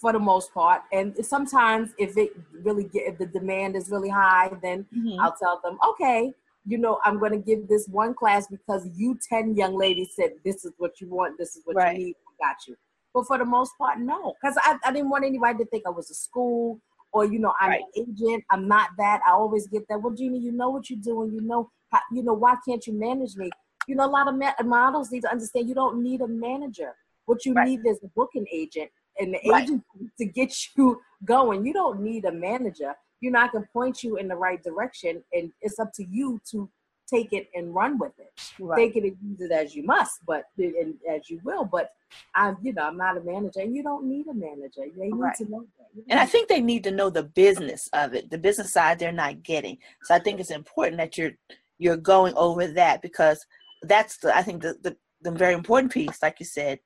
For 0.00 0.12
the 0.12 0.18
most 0.18 0.52
part, 0.52 0.82
and 0.92 1.14
sometimes 1.24 1.90
if 1.98 2.16
it 2.16 2.32
really 2.64 2.82
get 2.84 3.06
if 3.06 3.18
the 3.18 3.26
demand 3.26 3.76
is 3.76 3.88
really 3.90 4.08
high, 4.08 4.50
then 4.60 4.84
Mhm. 4.92 5.16
I'll 5.20 5.36
tell 5.40 5.60
them, 5.62 5.78
okay, 5.90 6.34
you 6.66 6.78
know, 6.78 6.98
I'm 7.04 7.20
going 7.20 7.30
to 7.30 7.38
give 7.38 7.68
this 7.68 7.86
one 7.86 8.12
class 8.12 8.48
because 8.48 8.88
you 8.96 9.16
10 9.28 9.54
young 9.54 9.76
ladies 9.76 10.08
said 10.16 10.32
this 10.44 10.64
is 10.64 10.72
what 10.78 11.00
you 11.00 11.08
want, 11.08 11.38
this 11.38 11.54
is 11.54 11.62
what 11.64 11.76
Right. 11.76 11.96
you 11.96 12.06
need, 12.06 12.16
I 12.28 12.44
got 12.48 12.56
you. 12.66 12.74
But 13.14 13.28
for 13.28 13.38
the 13.38 13.44
most 13.44 13.70
part, 13.78 14.00
no, 14.00 14.34
because 14.42 14.58
I, 14.62 14.76
I 14.84 14.90
didn't 14.90 15.10
want 15.10 15.24
anybody 15.24 15.58
to 15.62 15.70
think 15.70 15.84
I 15.86 15.90
was 15.90 16.10
a 16.10 16.14
school 16.14 16.80
or, 17.16 17.24
you 17.24 17.38
know, 17.38 17.54
I'm 17.60 17.70
Right. 17.70 17.80
an 17.96 18.04
agent. 18.10 18.44
I'm 18.50 18.68
not 18.68 18.90
that. 18.98 19.22
I 19.26 19.32
always 19.32 19.66
get 19.68 19.88
that. 19.88 20.02
Well, 20.02 20.12
Jeannie, 20.12 20.38
you 20.38 20.52
know 20.52 20.68
what 20.68 20.90
you're 20.90 20.98
doing. 21.00 21.32
You 21.32 21.40
know, 21.40 21.70
how, 21.90 22.00
you 22.12 22.22
know, 22.22 22.34
why 22.34 22.56
can't 22.66 22.86
you 22.86 22.92
manage 22.92 23.36
me? 23.36 23.50
You 23.86 23.94
know, 23.94 24.04
a 24.04 24.12
lot 24.18 24.28
of 24.28 24.34
ma- 24.34 24.52
models 24.64 25.10
need 25.10 25.22
to 25.22 25.30
understand 25.30 25.66
you 25.66 25.74
don't 25.74 26.02
need 26.02 26.20
a 26.20 26.28
manager. 26.28 26.94
What 27.24 27.46
you 27.46 27.54
Right. 27.54 27.68
need 27.68 27.86
is 27.86 27.98
a 28.04 28.08
booking 28.08 28.46
agent 28.52 28.90
and 29.18 29.32
the 29.32 29.40
Right. 29.50 29.62
agent 29.64 29.82
to 30.18 30.26
get 30.26 30.54
you 30.76 31.00
going. 31.24 31.64
You 31.64 31.72
don't 31.72 32.00
need 32.00 32.26
a 32.26 32.32
manager 32.32 32.94
you 33.20 33.30
know, 33.30 33.40
I 33.40 33.48
can 33.48 33.66
point 33.72 34.02
you 34.02 34.16
in 34.18 34.28
the 34.28 34.36
right 34.36 34.62
direction, 34.62 35.22
and 35.32 35.50
it's 35.62 35.78
up 35.78 35.90
to 35.94 36.04
you 36.04 36.38
to 36.50 36.70
take 37.06 37.32
it 37.32 37.48
and 37.54 37.74
run 37.74 37.98
with 37.98 38.12
it. 38.18 38.32
Right. 38.58 38.76
Take 38.76 38.96
it 38.96 39.04
and 39.04 39.16
use 39.22 39.40
it 39.40 39.52
as 39.52 39.74
you 39.74 39.84
must, 39.84 40.24
but 40.26 40.44
and 40.58 40.94
as 41.08 41.30
you 41.30 41.40
will. 41.44 41.64
But 41.64 41.92
I'm, 42.34 42.56
you 42.62 42.72
know, 42.72 42.82
I'm 42.82 42.96
not 42.96 43.16
a 43.16 43.20
manager, 43.20 43.60
and 43.60 43.74
you 43.74 43.82
don't 43.82 44.06
need 44.06 44.26
a 44.26 44.34
manager. 44.34 44.82
They 44.96 45.06
need 45.06 45.14
Right. 45.14 45.36
to 45.36 45.50
know 45.50 45.66
that. 45.78 46.04
And 46.08 46.20
I 46.20 46.26
think 46.26 46.48
they 46.48 46.60
need 46.60 46.84
to 46.84 46.90
know 46.90 47.10
the 47.10 47.22
business 47.22 47.88
of 47.92 48.14
it, 48.14 48.30
the 48.30 48.38
business 48.38 48.72
side 48.72 48.98
they're 48.98 49.12
not 49.12 49.42
getting. 49.42 49.78
So 50.02 50.14
I 50.14 50.18
think 50.18 50.40
it's 50.40 50.50
important 50.50 50.98
that 50.98 51.16
you're 51.16 51.32
you're 51.78 51.96
going 51.96 52.34
over 52.36 52.66
that 52.66 53.02
because 53.02 53.44
that's 53.82 54.18
the 54.18 54.36
I 54.36 54.42
think 54.42 54.62
the 54.62 54.76
the, 54.82 54.96
the 55.22 55.30
very 55.30 55.54
important 55.54 55.92
piece, 55.92 56.22
like 56.22 56.40
you 56.40 56.46
said. 56.46 56.80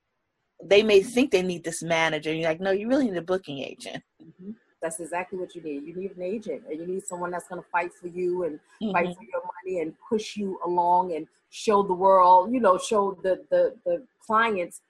They 0.62 0.82
may 0.82 1.02
think 1.02 1.30
they 1.30 1.40
need 1.42 1.64
this 1.64 1.82
manager, 1.82 2.28
and 2.28 2.38
you're 2.38 2.50
like, 2.50 2.60
no, 2.60 2.70
you 2.70 2.86
really 2.86 3.06
need 3.06 3.16
a 3.16 3.22
booking 3.22 3.60
agent. 3.60 4.02
That's 4.82 4.98
exactly 5.00 5.38
what 5.38 5.54
you 5.54 5.62
need. 5.62 5.84
You 5.84 5.94
need 5.94 6.16
an 6.16 6.22
agent, 6.22 6.62
and 6.68 6.78
you 6.80 6.86
need 6.86 7.04
someone 7.04 7.30
that's 7.30 7.48
going 7.48 7.62
to 7.62 7.68
fight 7.68 7.92
for 7.92 8.08
you 8.08 8.44
and 8.44 8.58
fight 8.92 9.08
Mhm. 9.08 9.16
for 9.16 9.22
your 9.24 9.42
money 9.54 9.80
and 9.80 9.94
push 10.08 10.36
you 10.36 10.58
along 10.64 11.12
and 11.12 11.26
show 11.50 11.82
the 11.82 11.92
world, 11.92 12.52
you 12.52 12.60
know, 12.60 12.78
show 12.78 13.12
the 13.22 13.44
the 13.50 13.76
the 13.84 14.06
clients 14.26 14.80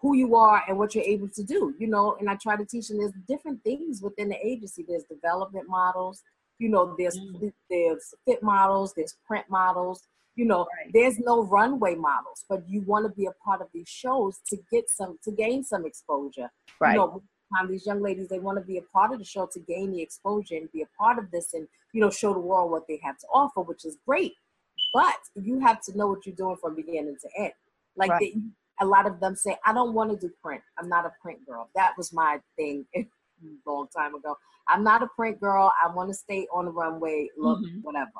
who 0.00 0.14
you 0.14 0.36
are 0.36 0.62
and 0.68 0.78
what 0.78 0.94
you're 0.94 1.02
able 1.04 1.28
to 1.28 1.42
do, 1.42 1.74
you 1.78 1.88
know. 1.88 2.14
And 2.20 2.30
I 2.30 2.36
try 2.36 2.56
to 2.56 2.64
teach 2.64 2.88
them 2.88 2.98
there's 2.98 3.12
different 3.26 3.64
things 3.64 4.00
within 4.02 4.28
the 4.28 4.46
agency. 4.46 4.84
There's 4.86 5.04
development 5.04 5.68
models, 5.68 6.22
you 6.58 6.68
know. 6.68 6.94
There's 6.96 7.18
Mm. 7.18 7.52
there's 7.68 8.14
fit 8.24 8.42
models, 8.42 8.94
there's 8.94 9.14
print 9.26 9.46
models. 9.50 10.06
You 10.36 10.44
know, 10.44 10.68
Right. 10.76 10.92
there's 10.92 11.18
no 11.18 11.42
runway 11.42 11.96
models, 11.96 12.44
but 12.48 12.68
you 12.68 12.82
want 12.82 13.04
to 13.06 13.12
be 13.20 13.26
a 13.26 13.32
part 13.44 13.60
of 13.60 13.68
these 13.72 13.88
shows 13.88 14.38
to 14.50 14.56
get 14.70 14.88
some 14.88 15.18
to 15.24 15.32
gain 15.32 15.64
some 15.64 15.84
exposure. 15.84 16.52
Right. 16.78 16.92
You 16.92 16.98
know, 16.98 17.22
time 17.54 17.68
these 17.70 17.86
young 17.86 18.02
ladies 18.02 18.28
they 18.28 18.38
want 18.38 18.58
to 18.58 18.64
be 18.64 18.78
a 18.78 18.82
part 18.82 19.12
of 19.12 19.18
the 19.18 19.24
show 19.24 19.46
to 19.52 19.60
gain 19.60 19.92
the 19.92 20.00
exposure 20.02 20.56
and 20.56 20.70
be 20.72 20.82
a 20.82 20.88
part 20.98 21.18
of 21.18 21.30
this 21.30 21.54
and 21.54 21.66
you 21.92 22.00
know 22.00 22.10
show 22.10 22.32
the 22.32 22.38
world 22.38 22.70
what 22.70 22.86
they 22.88 22.98
have 23.02 23.18
to 23.18 23.26
offer 23.32 23.60
which 23.60 23.84
is 23.84 23.96
great. 24.06 24.34
But 24.94 25.16
you 25.34 25.60
have 25.60 25.80
to 25.82 25.96
know 25.96 26.08
what 26.08 26.24
you're 26.26 26.34
doing 26.34 26.56
from 26.60 26.74
beginning 26.74 27.16
to 27.22 27.28
end. 27.42 27.52
Like 27.96 28.10
Right. 28.10 28.20
they, 28.34 28.40
a 28.80 28.86
lot 28.86 29.06
of 29.06 29.18
them 29.20 29.34
say 29.34 29.56
i 29.66 29.72
don't 29.72 29.92
want 29.92 30.10
to 30.10 30.16
do 30.16 30.32
print. 30.42 30.62
I'm 30.78 30.88
not 30.88 31.04
a 31.04 31.12
print 31.20 31.44
girl. 31.46 31.68
That 31.74 31.92
was 31.98 32.12
my 32.12 32.40
thing 32.56 32.86
a 32.96 33.06
long 33.66 33.88
time 33.96 34.14
ago. 34.14 34.36
I'm 34.68 34.84
not 34.84 35.02
a 35.02 35.08
print 35.16 35.40
girl. 35.40 35.72
I 35.84 35.92
want 35.92 36.08
to 36.10 36.14
stay 36.14 36.46
on 36.52 36.66
the 36.66 36.70
runway 36.70 37.28
look 37.36 37.60
Mhm. 37.60 37.82
whatever. 37.82 38.10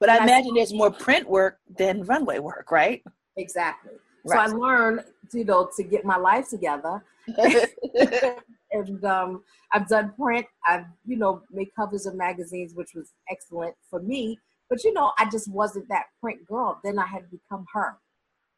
But 0.00 0.10
I 0.10 0.14
And 0.16 0.22
I 0.22 0.24
imagine 0.24 0.54
there's 0.54 0.74
more 0.74 0.90
print 0.90 1.28
work 1.28 1.58
than 1.78 2.02
runway 2.04 2.38
work, 2.38 2.70
right? 2.70 3.02
exactly. 3.36 3.92
So 4.26 4.38
i 4.38 4.46
learned 4.46 5.04
you 5.32 5.44
know 5.44 5.68
to 5.76 5.82
get 5.82 6.04
my 6.04 6.16
life 6.16 6.48
together 6.48 7.04
and 8.76 9.04
um, 9.04 9.42
I've 9.72 9.88
done 9.88 10.12
print. 10.18 10.46
I've 10.66 10.84
you 11.06 11.16
know 11.16 11.42
made 11.50 11.68
covers 11.74 12.06
of 12.06 12.14
magazines, 12.14 12.74
which 12.74 12.90
was 12.94 13.12
excellent 13.30 13.74
for 13.90 14.00
me. 14.00 14.38
But 14.70 14.82
you 14.84 14.92
know, 14.92 15.12
I 15.18 15.28
just 15.30 15.50
wasn't 15.50 15.88
that 15.88 16.06
print 16.20 16.46
girl. 16.46 16.80
Then 16.84 16.98
I 16.98 17.06
had 17.06 17.30
to 17.30 17.36
become 17.36 17.66
her, 17.74 17.98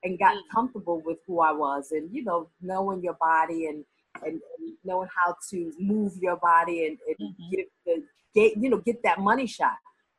and 0.02 0.18
got 0.18 0.34
Mm. 0.37 0.42
comfortable 0.54 1.00
with 1.04 1.18
who 1.26 1.40
I 1.40 1.52
was, 1.52 1.92
and 1.92 2.10
you 2.14 2.25
know, 2.25 2.48
knowing 2.60 3.02
your 3.02 3.16
body 3.20 3.66
and 3.66 3.84
and, 4.25 4.32
and 4.58 4.76
knowing 4.84 5.08
how 5.14 5.37
to 5.50 5.72
move 5.78 6.12
your 6.20 6.37
body 6.37 6.87
and, 6.87 6.98
and 7.06 7.16
Mhm. 7.37 7.50
get 7.50 7.66
the 7.87 8.04
get 8.34 8.56
you 8.56 8.70
know 8.70 8.78
get 8.78 9.02
that 9.02 9.20
money 9.20 9.46
shot. 9.46 9.76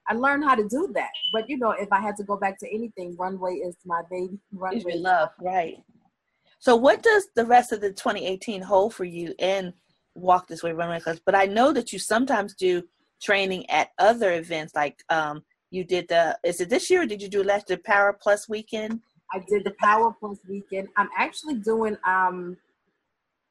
I 0.08 0.13
learned 0.13 0.44
how 0.44 0.56
to 0.56 0.68
do 0.68 0.89
that. 0.94 1.12
But 1.34 1.50
you 1.50 1.58
know, 1.58 1.72
if 1.72 1.91
I 1.91 2.00
had 2.01 2.15
to 2.18 2.24
go 2.24 2.36
back 2.38 2.60
to 2.60 2.74
anything, 2.74 3.15
runway 3.18 3.56
is 3.56 3.75
my 3.86 4.01
baby. 4.10 4.39
Runway 4.51 4.77
Is 4.77 4.84
your 4.86 4.96
is 4.96 5.01
love, 5.01 5.29
right? 5.39 5.84
So, 6.60 6.75
what 6.75 7.01
does 7.03 7.27
the 7.36 7.46
rest 7.46 7.72
of 7.72 7.82
the 7.82 7.91
2018 7.91 8.62
hold 8.62 8.94
for 8.94 9.06
you 9.06 9.34
in 9.39 9.74
Walk 10.22 10.48
This 10.48 10.64
Way 10.64 10.72
Runway 10.74 11.00
Class? 11.00 11.20
But 11.26 11.36
I 11.36 11.46
know 11.46 11.72
that 11.74 11.92
you 11.94 12.00
sometimes 12.00 12.56
do 12.56 12.84
training 13.22 13.70
at 13.70 13.90
other 13.98 14.34
events, 14.34 14.76
like 14.76 15.04
um, 15.10 15.44
you 15.72 15.84
did 15.84 16.08
the. 16.08 16.38
Is 16.44 16.62
it 16.62 16.70
this 16.70 16.90
year? 16.90 17.04
or 17.04 17.06
Did 17.06 17.22
you 17.22 17.28
do 17.30 17.44
last 17.44 17.68
the 17.68 17.78
Power 17.78 18.18
Plus 18.20 18.48
weekend? 18.50 19.02
I 19.32 19.40
did 19.48 19.64
the 19.64 19.76
Power 19.80 20.16
Plus 20.20 20.40
weekend. 20.48 20.88
I'm 20.98 21.10
actually 21.18 21.56
doing 21.56 21.98
um 22.08 22.58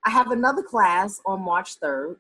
I 0.05 0.11
have 0.11 0.31
another 0.31 0.63
class 0.63 1.21
on 1.27 1.43
March 1.43 1.79
3rd 1.81 2.17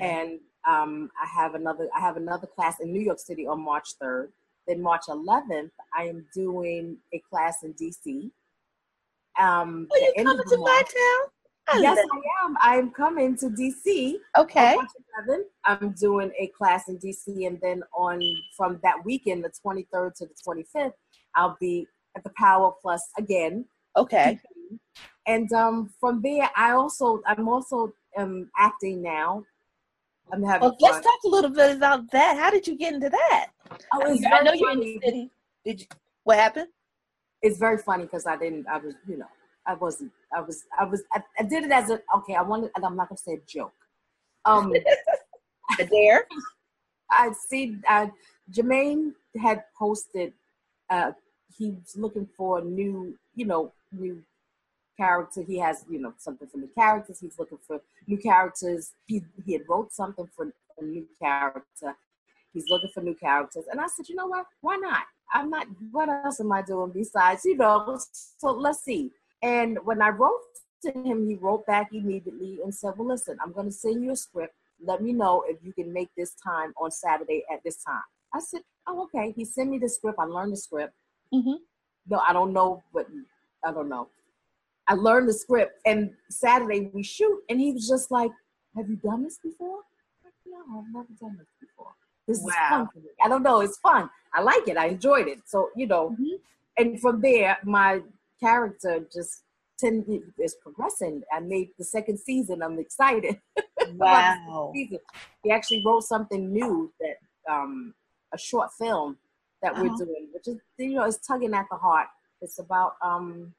and 0.00 0.38
um 0.68 1.10
I 1.20 1.26
have 1.26 1.54
another 1.54 1.88
I 1.96 2.00
have 2.00 2.16
another 2.16 2.46
class 2.46 2.80
in 2.80 2.92
New 2.92 3.00
York 3.00 3.18
City 3.18 3.46
on 3.46 3.60
March 3.60 3.98
3rd. 4.00 4.28
Then 4.68 4.80
March 4.80 5.06
11th 5.08 5.70
I 5.96 6.04
am 6.04 6.24
doing 6.34 6.98
a 7.12 7.18
class 7.30 7.64
in 7.64 7.74
DC. 7.74 8.30
Um 9.38 9.88
Oh, 9.92 9.98
you 10.16 10.24
coming 10.24 10.44
to 10.48 10.56
my 10.58 10.82
town? 10.86 11.30
I 11.72 11.78
Yes, 11.80 11.98
I 11.98 12.44
am. 12.44 12.56
I 12.60 12.76
am 12.76 12.90
coming 12.90 13.36
to 13.38 13.46
DC 13.46 14.16
Okay. 14.36 14.70
on 14.70 14.76
March 14.76 14.90
11th. 15.28 15.44
I'm 15.64 15.92
doing 15.92 16.32
a 16.38 16.48
class 16.48 16.88
in 16.88 16.98
DC, 16.98 17.46
and 17.46 17.58
then 17.60 17.82
on 17.94 18.20
from 18.56 18.78
that 18.82 19.04
weekend, 19.04 19.44
the 19.44 19.50
23rd 19.64 20.14
to 20.16 20.26
the 20.26 20.34
25th, 20.46 20.92
I'll 21.34 21.56
be 21.60 21.86
at 22.16 22.24
the 22.24 22.32
Power 22.36 22.72
Plus 22.80 23.08
again. 23.18 23.64
Okay. 23.96 24.38
And 25.26 25.52
um, 25.52 25.90
from 26.00 26.20
there, 26.20 26.50
I 26.56 26.72
also 26.72 27.22
I'm 27.26 27.48
also 27.48 27.92
um, 28.16 28.50
acting 28.56 29.02
now. 29.02 29.44
I'm 30.32 30.42
having 30.42 30.68
Well, 30.68 30.76
let's 30.80 31.04
talk 31.04 31.18
a 31.24 31.28
little 31.28 31.50
bit 31.50 31.76
about 31.76 32.10
that. 32.10 32.36
How 32.38 32.50
did 32.50 32.66
you 32.66 32.76
get 32.76 32.94
into 32.94 33.10
that? 33.10 33.50
Oh, 33.92 34.02
I 34.02 34.18
very 34.18 34.44
know 34.44 34.52
you're 34.52 34.72
in 34.72 34.80
the 34.80 35.00
city. 35.02 35.30
Did 35.64 35.80
you? 35.80 35.86
What 36.24 36.38
happened? 36.38 36.68
It's 37.42 37.58
very 37.58 37.78
funny 37.78 38.04
because 38.04 38.26
I 38.26 38.36
didn't. 38.36 38.66
I 38.68 38.78
was, 38.78 38.94
you 39.06 39.18
know, 39.18 39.26
I 39.66 39.74
wasn't. 39.74 40.12
I 40.34 40.40
was. 40.40 40.64
I 40.78 40.84
was. 40.84 41.02
I, 41.12 41.22
I 41.38 41.42
did 41.42 41.64
it 41.64 41.70
as 41.70 41.90
a. 41.90 42.00
Okay, 42.16 42.34
I 42.34 42.42
wanted. 42.42 42.70
I'm 42.76 42.96
not 42.96 43.08
gonna 43.08 43.18
say 43.18 43.34
a 43.34 43.40
joke. 43.46 43.74
Um, 44.44 44.72
there. 45.90 46.26
I 47.10 47.32
see. 47.32 47.76
Uh, 47.88 48.08
Jermaine 48.50 49.12
had 49.40 49.64
posted. 49.78 50.32
Uh, 50.90 51.12
he's 51.56 51.96
looking 51.96 52.28
for 52.36 52.58
a 52.58 52.64
new, 52.64 53.16
you 53.34 53.46
know, 53.46 53.72
new 53.92 54.22
character. 54.96 55.42
He 55.42 55.58
has, 55.58 55.84
you 55.88 55.98
know, 55.98 56.14
something 56.18 56.48
for 56.48 56.58
new 56.58 56.70
characters. 56.74 57.20
He's 57.20 57.38
looking 57.38 57.58
for 57.66 57.80
new 58.06 58.18
characters. 58.18 58.92
He 59.06 59.22
he 59.44 59.52
had 59.54 59.62
wrote 59.68 59.92
something 59.92 60.28
for 60.34 60.52
a 60.78 60.84
new 60.84 61.06
character. 61.20 61.96
He's 62.52 62.68
looking 62.68 62.90
for 62.92 63.02
new 63.02 63.14
characters, 63.14 63.64
and 63.70 63.80
I 63.80 63.86
said, 63.86 64.08
you 64.08 64.14
know 64.14 64.26
what? 64.26 64.46
Why 64.60 64.76
not? 64.76 65.04
I'm 65.32 65.48
not. 65.48 65.66
What 65.90 66.08
else 66.08 66.40
am 66.40 66.52
I 66.52 66.62
doing 66.62 66.90
besides, 66.92 67.44
you 67.44 67.56
know? 67.56 67.98
So 68.38 68.52
let's 68.52 68.84
see. 68.84 69.10
And 69.42 69.78
when 69.84 70.00
I 70.00 70.10
wrote 70.10 70.40
to 70.84 70.92
him, 70.92 71.28
he 71.28 71.36
wrote 71.36 71.66
back 71.66 71.90
immediately 71.92 72.60
and 72.62 72.74
said, 72.74 72.94
well, 72.96 73.08
listen, 73.08 73.36
I'm 73.42 73.52
going 73.52 73.66
to 73.66 73.72
send 73.72 74.02
you 74.02 74.12
a 74.12 74.16
script. 74.16 74.54
Let 74.84 75.02
me 75.02 75.12
know 75.12 75.44
if 75.46 75.58
you 75.62 75.72
can 75.72 75.92
make 75.92 76.10
this 76.16 76.34
time 76.34 76.72
on 76.80 76.90
Saturday 76.90 77.44
at 77.52 77.62
this 77.64 77.82
time. 77.82 78.02
I 78.34 78.40
said, 78.40 78.62
oh, 78.86 79.02
okay. 79.04 79.32
He 79.36 79.44
sent 79.44 79.70
me 79.70 79.78
the 79.78 79.88
script. 79.88 80.18
I 80.18 80.24
learned 80.24 80.52
the 80.52 80.56
script. 80.56 80.94
Mm-hmm. 81.32 81.54
No, 82.08 82.18
I 82.18 82.32
don't 82.32 82.52
know, 82.52 82.82
but 82.92 83.06
I 83.64 83.72
don't 83.72 83.88
know. 83.88 84.08
I 84.88 84.94
learned 84.94 85.28
the 85.28 85.32
script, 85.32 85.78
and 85.86 86.10
Saturday 86.28 86.90
we 86.92 87.02
shoot, 87.02 87.42
and 87.48 87.60
he 87.60 87.72
was 87.72 87.88
just 87.88 88.10
like, 88.10 88.32
"Have 88.76 88.88
you 88.88 88.96
done 88.96 89.22
this 89.22 89.38
before?" 89.42 89.78
Like, 90.24 90.34
no, 90.46 90.78
I've 90.78 90.92
never 90.92 91.08
done 91.20 91.36
this 91.38 91.46
before. 91.60 91.92
This 92.26 92.40
wow. 92.40 92.50
is 92.50 92.68
fun 92.68 92.88
for 92.92 92.98
me. 92.98 93.10
I 93.24 93.28
don't 93.28 93.42
know. 93.42 93.60
It's 93.60 93.78
fun. 93.78 94.10
I 94.34 94.42
like 94.42 94.66
it. 94.66 94.76
I 94.76 94.86
enjoyed 94.86 95.28
it. 95.28 95.38
So 95.46 95.70
you 95.76 95.86
know, 95.86 96.10
mm-hmm. 96.10 96.36
and 96.78 97.00
from 97.00 97.20
there, 97.20 97.58
my 97.64 98.00
character 98.42 99.06
just 99.12 99.42
ten 99.78 100.04
is 100.38 100.54
progressing. 100.62 101.22
I 101.32 101.40
made 101.40 101.70
the 101.78 101.84
second 101.84 102.18
season. 102.18 102.62
I'm 102.62 102.78
excited. 102.78 103.40
Wow. 103.94 104.72
he 104.74 105.50
actually 105.50 105.82
wrote 105.84 106.04
something 106.04 106.52
new 106.52 106.92
that 107.00 107.16
um, 107.52 107.92
a 108.32 108.38
short 108.38 108.70
film 108.72 109.18
that 109.60 109.72
uh-huh. 109.72 109.82
we're 109.82 110.04
doing, 110.04 110.28
which 110.32 110.46
is 110.46 110.56
you 110.78 110.94
know 110.94 111.04
is 111.04 111.18
tugging 111.18 111.52
at 111.52 111.66
the 111.70 111.76
heart. 111.76 112.06
It's 112.40 112.58
about 112.58 112.92
um, 113.02 113.52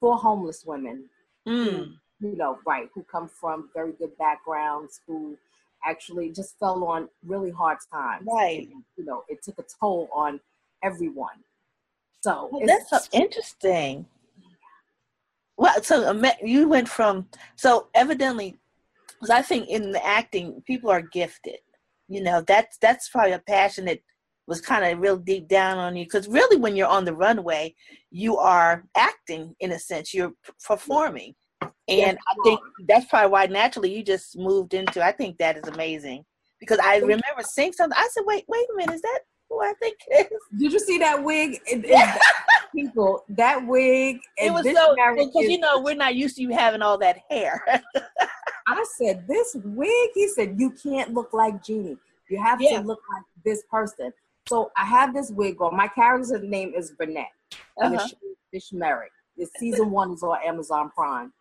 four 0.00 0.16
homeless 0.16 0.64
women. 0.66 1.08
Mm. 1.48 1.94
Who, 2.20 2.28
you 2.28 2.36
know, 2.36 2.58
right, 2.66 2.88
who 2.94 3.02
come 3.04 3.28
from 3.28 3.70
very 3.74 3.92
good 3.92 4.16
backgrounds, 4.18 5.00
who 5.06 5.36
actually 5.84 6.30
just 6.30 6.58
fell 6.58 6.84
on 6.84 7.08
really 7.24 7.50
hard 7.50 7.78
times. 7.92 8.26
Right. 8.30 8.68
You 8.96 9.04
know, 9.04 9.24
it 9.28 9.42
took 9.42 9.58
a 9.58 9.64
toll 9.80 10.08
on 10.12 10.40
everyone. 10.82 11.38
So 12.22 12.48
well, 12.50 12.62
that's 12.66 12.90
so 12.90 12.98
interesting. 13.12 14.06
Well, 15.56 15.82
so 15.82 16.08
um, 16.08 16.24
you 16.42 16.68
went 16.68 16.88
from 16.88 17.28
so 17.56 17.88
evidently, 17.94 18.56
because 19.08 19.30
I 19.30 19.42
think 19.42 19.68
in 19.68 19.92
the 19.92 20.04
acting, 20.04 20.62
people 20.66 20.90
are 20.90 21.02
gifted. 21.02 21.58
You 22.08 22.22
know, 22.22 22.42
that's 22.42 22.78
that's 22.78 23.08
probably 23.08 23.32
a 23.32 23.38
passion 23.38 23.86
that 23.86 24.00
was 24.46 24.60
kind 24.60 24.84
of 24.84 25.00
real 25.00 25.16
deep 25.16 25.48
down 25.48 25.78
on 25.78 25.96
you 25.96 26.04
because 26.04 26.28
really 26.28 26.56
when 26.56 26.76
you're 26.76 26.86
on 26.86 27.04
the 27.04 27.14
runway 27.14 27.74
you 28.10 28.36
are 28.36 28.84
acting 28.96 29.54
in 29.60 29.72
a 29.72 29.78
sense 29.78 30.14
you're 30.14 30.32
performing 30.64 31.34
and 31.88 32.18
i 32.28 32.34
think 32.44 32.60
that's 32.88 33.06
probably 33.06 33.30
why 33.30 33.46
naturally 33.46 33.94
you 33.94 34.02
just 34.02 34.38
moved 34.38 34.74
into 34.74 35.04
i 35.04 35.12
think 35.12 35.36
that 35.38 35.56
is 35.56 35.68
amazing 35.68 36.24
because 36.60 36.78
i 36.82 36.96
remember 36.98 37.42
seeing 37.42 37.72
something 37.72 37.98
i 37.98 38.08
said 38.12 38.22
wait 38.26 38.44
wait 38.48 38.66
a 38.72 38.76
minute 38.76 38.94
is 38.94 39.02
that 39.02 39.20
who 39.48 39.60
i 39.62 39.72
think 39.80 39.96
it 40.08 40.30
is 40.32 40.60
did 40.60 40.72
you 40.72 40.78
see 40.78 40.98
that 40.98 41.22
wig 41.22 41.60
it, 41.66 41.84
it, 41.84 42.22
people 42.74 43.24
that 43.28 43.64
wig 43.66 44.18
it 44.36 44.52
was 44.52 44.64
so 44.64 44.94
because 45.14 45.48
you 45.48 45.58
know 45.58 45.80
we're 45.80 45.94
not 45.94 46.14
used 46.14 46.36
to 46.36 46.42
you 46.42 46.50
having 46.50 46.82
all 46.82 46.98
that 46.98 47.18
hair 47.30 47.62
i 48.66 48.84
said 48.96 49.26
this 49.28 49.56
wig 49.64 50.10
he 50.14 50.28
said 50.28 50.56
you 50.58 50.70
can't 50.82 51.14
look 51.14 51.32
like 51.32 51.62
jeannie 51.62 51.96
you 52.28 52.42
have 52.42 52.60
yeah. 52.60 52.80
to 52.80 52.86
look 52.86 53.00
like 53.12 53.22
this 53.44 53.62
person 53.70 54.12
so 54.48 54.70
I 54.76 54.84
have 54.84 55.12
this 55.12 55.30
wig 55.30 55.60
on. 55.60 55.76
My 55.76 55.88
character's 55.88 56.32
name 56.42 56.72
is 56.76 56.92
Burnett. 56.92 57.30
Uh-huh. 57.80 58.08
Fish 58.52 58.72
Merrick. 58.72 59.10
The 59.36 59.46
season 59.58 59.90
one 59.90 60.12
is 60.12 60.22
on 60.22 60.38
Amazon 60.44 60.90
Prime. 60.94 61.32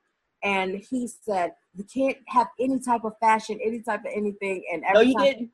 And 0.43 0.83
he 0.89 1.07
said, 1.07 1.53
You 1.75 1.85
can't 1.85 2.17
have 2.27 2.47
any 2.59 2.79
type 2.79 3.03
of 3.03 3.13
fashion, 3.19 3.59
any 3.63 3.81
type 3.81 4.01
of 4.01 4.11
anything. 4.13 4.63
And 4.71 4.83
every 4.83 4.95
no, 4.95 5.09
you 5.09 5.13
time 5.15 5.23
didn't. 5.25 5.51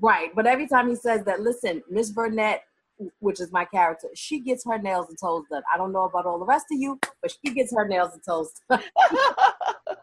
Right. 0.00 0.30
But 0.34 0.46
every 0.46 0.66
time 0.66 0.88
he 0.88 0.96
says 0.96 1.24
that, 1.24 1.40
listen, 1.40 1.82
Miss 1.90 2.10
Burnett, 2.10 2.62
which 3.20 3.40
is 3.40 3.52
my 3.52 3.64
character, 3.64 4.08
she 4.14 4.40
gets 4.40 4.64
her 4.66 4.78
nails 4.78 5.08
and 5.08 5.18
toes 5.18 5.44
done. 5.50 5.62
I 5.72 5.76
don't 5.76 5.92
know 5.92 6.04
about 6.04 6.26
all 6.26 6.38
the 6.38 6.44
rest 6.44 6.66
of 6.72 6.80
you, 6.80 6.98
but 7.22 7.34
she 7.44 7.52
gets 7.54 7.74
her 7.74 7.86
nails 7.86 8.12
and 8.12 8.22
toes 8.24 8.52
done. 8.68 8.82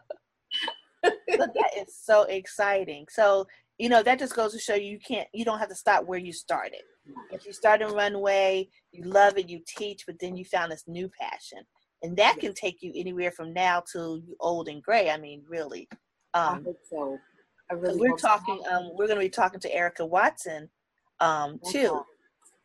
that 1.02 1.70
is 1.76 1.94
so 1.94 2.22
exciting. 2.24 3.06
So 3.10 3.46
you 3.78 3.88
know 3.88 4.02
that 4.02 4.18
just 4.18 4.34
goes 4.34 4.52
to 4.52 4.58
show 4.58 4.74
you 4.74 4.98
can't 4.98 5.28
you 5.32 5.44
don't 5.44 5.58
have 5.58 5.68
to 5.68 5.74
stop 5.74 6.04
where 6.04 6.18
you 6.18 6.32
started 6.32 6.82
if 7.30 7.46
you 7.46 7.52
start 7.52 7.80
in 7.80 7.88
runway 7.92 8.68
you 8.92 9.04
love 9.04 9.38
it 9.38 9.48
you 9.48 9.60
teach 9.66 10.04
but 10.06 10.18
then 10.20 10.36
you 10.36 10.44
found 10.44 10.70
this 10.70 10.84
new 10.86 11.08
passion 11.08 11.60
and 12.02 12.16
that 12.16 12.38
can 12.38 12.52
take 12.52 12.82
you 12.82 12.92
anywhere 12.94 13.30
from 13.30 13.52
now 13.52 13.82
to 13.92 14.22
old 14.40 14.68
and 14.68 14.82
gray 14.82 15.10
i 15.10 15.16
mean 15.16 15.42
really 15.48 15.88
um 16.34 16.66
I 16.68 16.72
so 16.90 17.18
I 17.70 17.74
really 17.74 17.98
we're 17.98 18.16
talking 18.16 18.60
um 18.70 18.90
we're 18.94 19.06
going 19.06 19.18
to 19.18 19.24
be 19.24 19.30
talking 19.30 19.60
to 19.60 19.74
erica 19.74 20.04
watson 20.04 20.68
um 21.20 21.60
too 21.70 22.00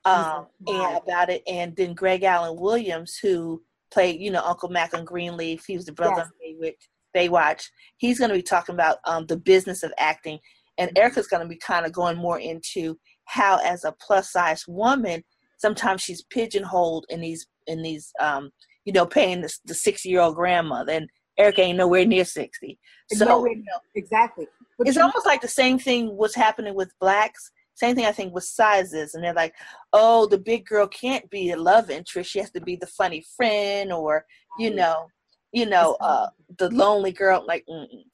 um 0.05 0.47
and 0.67 0.97
about 0.97 1.29
it 1.29 1.43
and 1.47 1.75
then 1.75 1.93
greg 1.93 2.23
alan 2.23 2.59
williams 2.59 3.17
who 3.17 3.61
played 3.91 4.19
you 4.19 4.31
know 4.31 4.43
uncle 4.43 4.69
mac 4.69 4.93
on 4.93 5.05
greenleaf 5.05 5.65
he 5.65 5.75
was 5.75 5.85
the 5.85 5.91
brother 5.91 6.29
yes. 6.41 6.73
baywatch. 7.15 7.65
He's 7.97 8.17
going 8.17 8.31
to 8.31 8.35
be 8.35 8.41
talking 8.41 8.75
about 8.75 8.97
um 9.05 9.25
the 9.27 9.37
business 9.37 9.83
of 9.83 9.93
acting 9.97 10.39
and 10.77 10.91
Erica's 10.97 11.27
going 11.27 11.43
to 11.43 11.49
be 11.49 11.57
kind 11.57 11.85
of 11.85 11.91
going 11.91 12.17
more 12.17 12.39
into 12.39 12.97
how, 13.25 13.59
as 13.63 13.83
a 13.83 13.93
plus 14.01 14.31
size 14.31 14.65
woman, 14.67 15.23
sometimes 15.57 16.01
she's 16.01 16.23
pigeonholed 16.23 17.05
in 17.09 17.21
these 17.21 17.47
in 17.67 17.81
these 17.81 18.11
um, 18.19 18.49
you 18.85 18.93
know 18.93 19.05
paying 19.05 19.41
the, 19.41 19.53
the 19.65 19.73
sixty 19.73 20.09
year 20.09 20.21
old 20.21 20.35
grandmother, 20.35 20.93
and 20.93 21.09
Erica 21.37 21.61
ain't 21.61 21.77
nowhere 21.77 22.05
near 22.05 22.25
sixty. 22.25 22.79
So 23.11 23.25
no, 23.25 23.47
exactly, 23.95 24.47
but 24.77 24.87
it's 24.87 24.97
almost 24.97 25.25
like 25.25 25.41
the 25.41 25.47
same 25.47 25.79
thing 25.79 26.15
was 26.15 26.35
happening 26.35 26.75
with 26.75 26.93
blacks. 26.99 27.51
Same 27.75 27.95
thing 27.95 28.05
I 28.05 28.11
think 28.11 28.33
with 28.33 28.43
sizes, 28.43 29.15
and 29.15 29.23
they're 29.23 29.33
like, 29.33 29.55
"Oh, 29.93 30.27
the 30.27 30.37
big 30.37 30.65
girl 30.65 30.87
can't 30.87 31.27
be 31.29 31.51
a 31.51 31.57
love 31.57 31.89
interest; 31.89 32.29
she 32.29 32.39
has 32.39 32.51
to 32.51 32.61
be 32.61 32.75
the 32.75 32.87
funny 32.87 33.25
friend, 33.35 33.91
or 33.91 34.25
you 34.59 34.73
know, 34.75 35.07
you 35.51 35.65
know, 35.65 35.97
uh, 35.99 36.29
the 36.59 36.69
lonely 36.69 37.11
girl." 37.11 37.43
Like, 37.45 37.65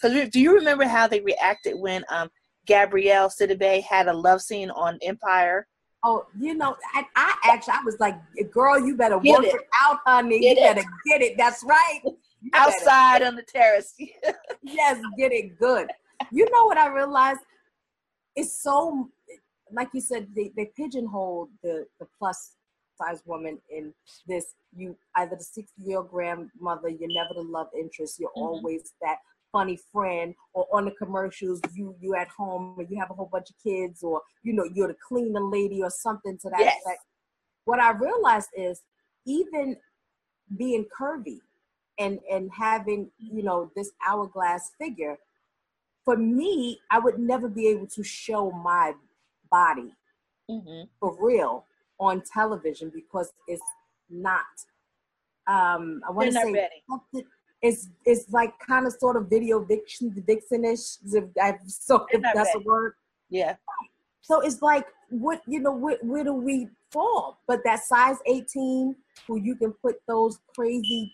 because 0.01 0.29
do 0.29 0.39
you 0.39 0.53
remember 0.55 0.85
how 0.85 1.07
they 1.07 1.19
reacted 1.19 1.77
when 1.77 2.05
um 2.09 2.29
Gabrielle 2.69 3.29
Sidibe 3.29 3.83
had 3.83 4.07
a 4.07 4.13
love 4.13 4.41
scene 4.41 4.69
on 4.69 4.99
Empire. 5.01 5.67
Oh, 6.05 6.27
you 6.39 6.53
know, 6.53 6.77
I, 6.93 7.03
I 7.15 7.35
actually 7.45 7.73
I 7.73 7.83
was 7.83 7.99
like, 7.99 8.15
girl, 8.51 8.79
you 8.79 8.95
better 8.95 9.19
get 9.19 9.37
work 9.37 9.45
it. 9.47 9.55
it. 9.55 9.61
out, 9.83 9.97
honey. 10.05 10.39
Get 10.39 10.57
you 10.57 10.63
it. 10.63 10.75
better 10.75 10.87
get 11.07 11.21
it. 11.21 11.37
That's 11.37 11.63
right. 11.63 12.01
Outside 12.53 13.21
on 13.23 13.35
the 13.35 13.43
terrace. 13.43 13.93
yes, 14.63 15.01
get 15.17 15.31
it 15.31 15.57
good. 15.59 15.87
You 16.31 16.45
know 16.51 16.65
what 16.65 16.77
I 16.77 16.87
realized? 16.87 17.41
It's 18.35 18.61
so 18.61 19.09
like 19.71 19.89
you 19.93 20.01
said, 20.01 20.27
they, 20.35 20.51
they 20.55 20.71
pigeonhole 20.75 21.49
the, 21.63 21.85
the 21.99 22.07
plus 22.17 22.53
size 22.97 23.21
woman 23.25 23.59
in 23.69 23.93
this 24.27 24.55
you 24.75 24.95
either 25.15 25.35
the 25.35 25.43
60 25.43 25.71
year 25.83 25.97
old 25.97 26.11
grandmother, 26.11 26.89
you're 26.89 27.09
never 27.09 27.33
the 27.33 27.41
love 27.41 27.67
interest, 27.77 28.19
you're 28.19 28.29
mm-hmm. 28.29 28.41
always 28.41 28.93
that 29.01 29.17
funny 29.51 29.79
friend 29.91 30.35
or 30.53 30.67
on 30.71 30.85
the 30.85 30.91
commercials 30.91 31.59
you 31.73 31.95
you 31.99 32.13
at 32.15 32.27
home 32.27 32.75
and 32.77 32.87
you 32.87 32.99
have 32.99 33.09
a 33.09 33.13
whole 33.15 33.29
bunch 33.31 33.49
of 33.49 33.55
kids 33.63 34.03
or 34.03 34.21
you 34.43 34.53
know 34.53 34.63
you're 34.75 34.87
the 34.87 34.95
cleaning 35.07 35.49
lady 35.49 35.81
or 35.81 35.89
something 35.89 36.37
to 36.37 36.51
that 36.51 36.59
yes. 36.59 36.79
effect 36.85 37.01
what 37.65 37.79
i 37.79 37.89
realized 37.93 38.49
is 38.55 38.83
even 39.25 39.75
being 40.55 40.85
curvy 40.95 41.39
and 41.99 42.19
and 42.31 42.49
having 42.51 43.11
you 43.17 43.43
know 43.43 43.71
this 43.75 43.91
hourglass 44.07 44.71
figure 44.79 45.17
for 46.03 46.17
me 46.17 46.79
i 46.89 46.97
would 46.97 47.19
never 47.19 47.47
be 47.47 47.67
able 47.67 47.87
to 47.87 48.03
show 48.03 48.51
my 48.51 48.93
body 49.51 49.93
mm-hmm. 50.49 50.83
for 50.99 51.15
real 51.19 51.65
on 51.99 52.21
television 52.21 52.91
because 52.93 53.31
it's 53.47 53.61
not 54.09 54.45
um 55.47 56.01
i 56.07 56.11
want 56.11 56.31
to 56.31 56.33
say 56.33 56.69
it's 57.61 57.89
it's 58.05 58.29
like 58.31 58.53
kind 58.59 58.87
of 58.87 58.93
sort 58.93 59.17
of 59.17 59.29
video 59.29 59.59
vixen 59.59 60.11
vixenish. 60.11 60.97
So 61.65 62.07
if 62.11 62.21
that's 62.33 62.55
a 62.55 62.59
word. 62.59 62.93
Yeah. 63.29 63.55
So 64.21 64.41
it's 64.41 64.61
like 64.61 64.85
what 65.09 65.41
you 65.47 65.59
know 65.59 65.73
where, 65.73 65.97
where 66.01 66.23
do 66.23 66.33
we 66.33 66.69
fall? 66.91 67.39
But 67.47 67.61
that 67.65 67.83
size 67.83 68.17
18, 68.25 68.95
who 69.27 69.39
you 69.39 69.55
can 69.55 69.73
put 69.73 69.95
those 70.07 70.39
crazy 70.55 71.13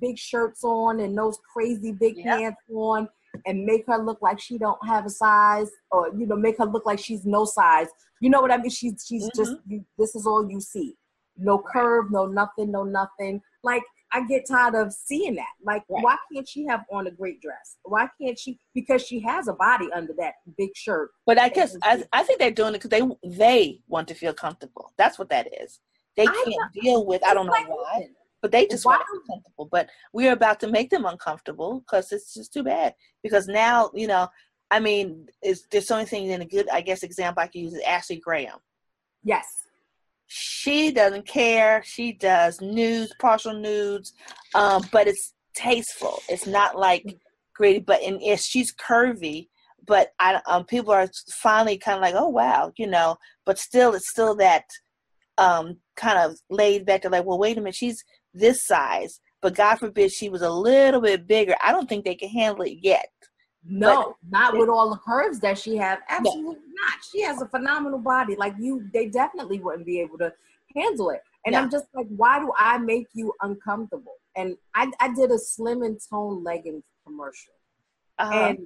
big 0.00 0.18
shirts 0.18 0.64
on 0.64 1.00
and 1.00 1.16
those 1.16 1.38
crazy 1.52 1.92
big 1.92 2.16
yep. 2.16 2.38
pants 2.38 2.60
on 2.72 3.08
and 3.46 3.64
make 3.64 3.84
her 3.86 3.98
look 3.98 4.20
like 4.22 4.40
she 4.40 4.58
don't 4.58 4.84
have 4.86 5.06
a 5.06 5.10
size 5.10 5.70
or 5.90 6.10
you 6.16 6.26
know 6.26 6.36
make 6.36 6.58
her 6.58 6.64
look 6.64 6.86
like 6.86 6.98
she's 6.98 7.24
no 7.24 7.44
size 7.44 7.88
you 8.20 8.30
know 8.30 8.40
what 8.40 8.50
i 8.50 8.56
mean 8.56 8.70
she's 8.70 9.04
she's 9.06 9.24
mm-hmm. 9.24 9.42
just 9.42 9.56
you, 9.66 9.84
this 9.98 10.14
is 10.14 10.26
all 10.26 10.50
you 10.50 10.60
see 10.60 10.96
no 11.36 11.58
curve 11.58 12.10
no 12.10 12.26
nothing 12.26 12.70
no 12.70 12.84
nothing 12.84 13.40
like 13.62 13.82
I 14.12 14.26
get 14.26 14.46
tired 14.48 14.74
of 14.74 14.92
seeing 14.92 15.34
that. 15.34 15.52
Like, 15.62 15.82
Right. 15.88 16.02
why 16.02 16.16
can't 16.32 16.48
she 16.48 16.64
have 16.66 16.84
on 16.90 17.06
a 17.06 17.10
great 17.10 17.40
dress? 17.40 17.76
Why 17.82 18.08
can't 18.20 18.38
she? 18.38 18.58
Because 18.74 19.02
she 19.02 19.20
has 19.20 19.48
a 19.48 19.52
body 19.52 19.88
under 19.94 20.14
that 20.14 20.34
big 20.56 20.70
shirt. 20.74 21.10
But 21.26 21.38
I 21.38 21.48
guess 21.50 21.76
I, 21.82 22.04
I 22.12 22.22
think 22.22 22.38
they're 22.38 22.50
doing 22.50 22.74
it 22.74 22.82
because 22.82 22.90
they 22.90 23.28
they 23.36 23.80
want 23.86 24.08
to 24.08 24.14
feel 24.14 24.32
comfortable. 24.32 24.92
That's 24.96 25.18
what 25.18 25.28
that 25.30 25.48
is. 25.60 25.80
They 26.16 26.24
can't 26.24 26.72
deal 26.72 27.06
with 27.06 27.24
I 27.24 27.34
don't 27.34 27.46
know 27.46 27.52
like 27.52 27.68
why. 27.68 28.08
But 28.40 28.52
they 28.52 28.66
just 28.66 28.84
want 28.84 29.00
to 29.00 29.06
feel 29.06 29.34
comfortable. 29.34 29.68
But 29.70 29.90
we're 30.12 30.32
about 30.32 30.60
to 30.60 30.68
make 30.68 30.90
them 30.90 31.06
uncomfortable 31.06 31.80
because 31.80 32.12
it's 32.12 32.34
just 32.34 32.52
too 32.52 32.62
bad. 32.62 32.94
Because 33.22 33.46
now 33.48 33.90
you 33.94 34.06
know, 34.06 34.28
I 34.70 34.80
mean, 34.80 35.28
it's 35.42 35.66
there's 35.70 35.86
so 35.86 35.96
many 35.96 36.06
things 36.06 36.30
in 36.30 36.42
a 36.42 36.46
good 36.46 36.68
I 36.70 36.80
guess 36.80 37.02
example 37.02 37.42
I 37.42 37.48
can 37.48 37.62
use 37.62 37.74
is 37.74 37.82
Ashley 37.86 38.16
Graham. 38.16 38.58
Yes. 39.22 39.46
She 40.26 40.92
doesn't 40.92 41.26
care. 41.26 41.82
She 41.84 42.12
does 42.12 42.60
nudes, 42.60 43.14
partial 43.18 43.54
nudes, 43.54 44.12
um, 44.54 44.84
but 44.92 45.08
it's 45.08 45.32
tasteful. 45.54 46.20
It's 46.28 46.46
not 46.46 46.78
like 46.78 47.16
gritty, 47.54 47.80
but 47.80 48.02
and 48.02 48.22
if 48.22 48.40
she's 48.40 48.74
curvy, 48.74 49.48
but 49.86 50.12
I 50.20 50.40
um 50.46 50.64
people 50.64 50.92
are 50.92 51.08
finally 51.30 51.78
kind 51.78 51.96
of 51.96 52.02
like, 52.02 52.14
oh 52.14 52.28
wow, 52.28 52.72
you 52.76 52.86
know, 52.86 53.16
but 53.44 53.58
still 53.58 53.94
it's 53.94 54.10
still 54.10 54.36
that 54.36 54.64
um 55.38 55.78
kind 55.96 56.18
of 56.18 56.38
laid 56.50 56.86
back. 56.86 57.02
They're 57.02 57.10
like, 57.10 57.24
well, 57.24 57.38
wait 57.38 57.56
a 57.56 57.60
minute, 57.60 57.74
she's 57.74 58.04
this 58.38 58.66
size, 58.66 59.20
but 59.40 59.54
God 59.54 59.76
forbid 59.76 60.10
she 60.12 60.28
was 60.28 60.42
a 60.42 60.50
little 60.50 61.00
bit 61.00 61.26
bigger. 61.26 61.54
I 61.62 61.72
don't 61.72 61.88
think 61.88 62.04
they 62.04 62.14
can 62.14 62.28
handle 62.28 62.62
it 62.64 62.78
yet. 62.82 63.08
No, 63.64 64.14
not 64.28 64.56
with 64.56 64.68
all 64.68 64.90
the 64.90 64.96
curves 64.98 65.40
that 65.40 65.58
she 65.58 65.76
have. 65.76 65.98
Absolutely 66.08 66.54
not. 66.54 66.94
She 67.12 67.20
has 67.22 67.42
a 67.42 67.46
phenomenal 67.48 67.98
body. 67.98 68.34
Like 68.36 68.54
you, 68.58 68.88
they 68.94 69.06
definitely 69.06 69.58
wouldn't 69.60 69.84
be 69.84 70.00
able 70.00 70.18
to 70.18 70.32
handle 70.74 71.10
it. 71.10 71.22
And. 71.44 71.54
I'm 71.56 71.70
just 71.70 71.86
like, 71.94 72.06
why 72.16 72.40
do 72.40 72.52
I 72.58 72.78
make 72.78 73.06
you 73.14 73.32
uncomfortable? 73.42 74.14
And 74.36 74.56
I, 74.74 74.90
I 75.00 75.12
did 75.14 75.30
a 75.30 75.38
slim 75.38 75.82
and 75.82 75.98
tone 76.10 76.44
leggings 76.44 76.84
commercial, 77.06 77.54
Uh, 78.18 78.30
and 78.34 78.58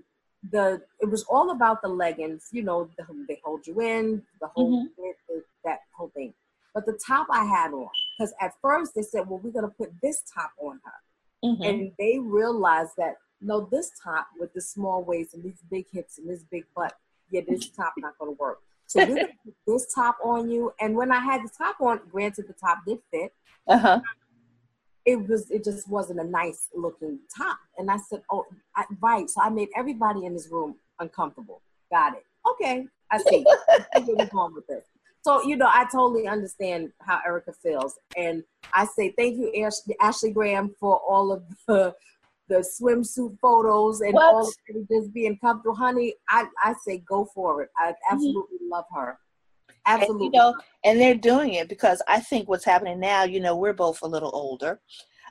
the 0.51 0.83
it 1.01 1.09
was 1.09 1.23
all 1.25 1.51
about 1.51 1.81
the 1.83 1.89
leggings. 1.89 2.49
You 2.53 2.63
know, 2.65 2.91
the, 2.99 3.05
they 3.29 3.39
hold 3.45 3.67
you 3.67 3.81
in, 3.81 4.23
the 4.41 4.49
whole 4.49 4.71
bit, 4.97 5.17
the- 5.29 5.45
that 5.65 5.81
whole 5.97 6.11
thing. 6.15 6.35
But 6.75 6.87
the 6.87 6.99
top 7.07 7.27
I 7.31 7.45
had 7.45 7.73
on, 7.73 7.89
because 8.19 8.33
at 8.41 8.53
first 8.61 8.95
they 8.95 9.03
said, 9.03 9.29
well, 9.29 9.41
we're 9.43 9.51
gonna 9.51 9.69
put 9.69 9.93
this 10.03 10.23
top 10.33 10.53
on 10.61 10.81
her 10.85 11.49
mhm. 11.49 11.69
and 11.69 11.93
they 11.99 12.19
realized 12.19 12.93
that 12.99 13.17
no, 13.43 13.69
this 13.71 13.91
top 14.03 14.29
with 14.39 14.53
the 14.55 14.61
small 14.61 15.03
waist 15.03 15.35
and 15.35 15.43
these 15.43 15.63
big 15.71 15.87
hips 15.93 16.19
and 16.19 16.29
this 16.29 16.45
big 16.45 16.65
butt, 16.77 16.95
yeah, 17.31 17.41
this 17.47 17.69
top 17.71 17.93
not 17.99 18.17
gonna 18.19 18.33
work. 18.33 18.61
So 18.87 19.01
we're 19.01 19.17
gonna 19.17 19.29
put 19.45 19.55
this 19.67 19.93
top 19.93 20.19
on 20.23 20.51
you. 20.51 20.73
And 20.81 20.97
when 20.97 21.11
I 21.11 21.19
had 21.19 21.43
the 21.43 21.51
top 21.57 21.81
on, 21.81 22.01
granted 22.11 22.47
the 22.47 22.55
top 22.55 22.79
did 22.87 22.99
fit, 23.11 23.33
uh-huh. 23.67 24.01
it 25.05 25.29
was 25.29 25.51
it 25.51 25.65
just 25.65 25.89
wasn't 25.89 26.21
a 26.21 26.25
nice 26.25 26.69
looking 26.75 27.19
top. 27.37 27.59
And 27.79 27.91
I 27.91 27.97
said, 27.97 28.23
oh, 28.31 28.47
I, 28.77 28.85
right. 29.01 29.29
So 29.29 29.41
I 29.43 29.49
made 29.49 29.69
everybody 29.77 30.25
in 30.25 30.35
this 30.35 30.49
room 30.49 30.77
uncomfortable. 31.01 31.63
Got 31.91 32.15
it. 32.15 32.25
Okay, 32.49 32.87
I 33.11 33.19
see. 33.19 33.45
I 33.95 34.01
where 34.01 34.27
going 34.27 34.55
with 34.55 34.67
this. 34.67 34.85
So 35.23 35.43
you 35.45 35.57
know, 35.57 35.69
I 35.69 35.87
totally 35.91 36.27
understand 36.27 36.93
how 37.01 37.21
Erica 37.25 37.53
feels, 37.53 37.99
and 38.17 38.43
I 38.75 38.87
say 38.87 39.15
thank 39.17 39.39
you, 39.39 39.65
Ash- 39.65 39.95
Ashley 40.01 40.33
Graham, 40.33 40.75
for 40.79 40.99
all 41.09 41.33
of 41.33 41.45
the 41.69 41.95
the 42.49 42.57
swimsuit 42.57 43.39
photos 43.41 44.01
and 44.01 44.15
What? 44.15 44.35
all 44.35 44.49
of 44.49 44.89
just 44.89 45.15
being 45.15 45.39
comfortable, 45.39 45.77
honey. 45.77 46.15
I 46.29 46.47
I 46.63 46.75
say 46.87 46.99
go 46.99 47.29
for 47.35 47.63
it. 47.63 47.71
I 47.77 47.95
absolutely 48.11 48.59
love 48.69 48.85
her. 48.95 49.19
Absolutely. 49.87 50.27
And, 50.27 50.35
you 50.35 50.39
know, 50.39 50.55
and 50.85 51.01
they're 51.01 51.15
doing 51.15 51.55
it 51.55 51.69
because 51.69 52.03
I 52.07 52.21
think 52.21 52.49
what's 52.49 52.65
happening 52.65 53.01
now, 53.01 53.25
you 53.25 53.41
know, 53.41 53.57
we're 53.57 53.73
both 53.73 54.03
a 54.03 54.07
little 54.07 54.31
older. 54.33 54.81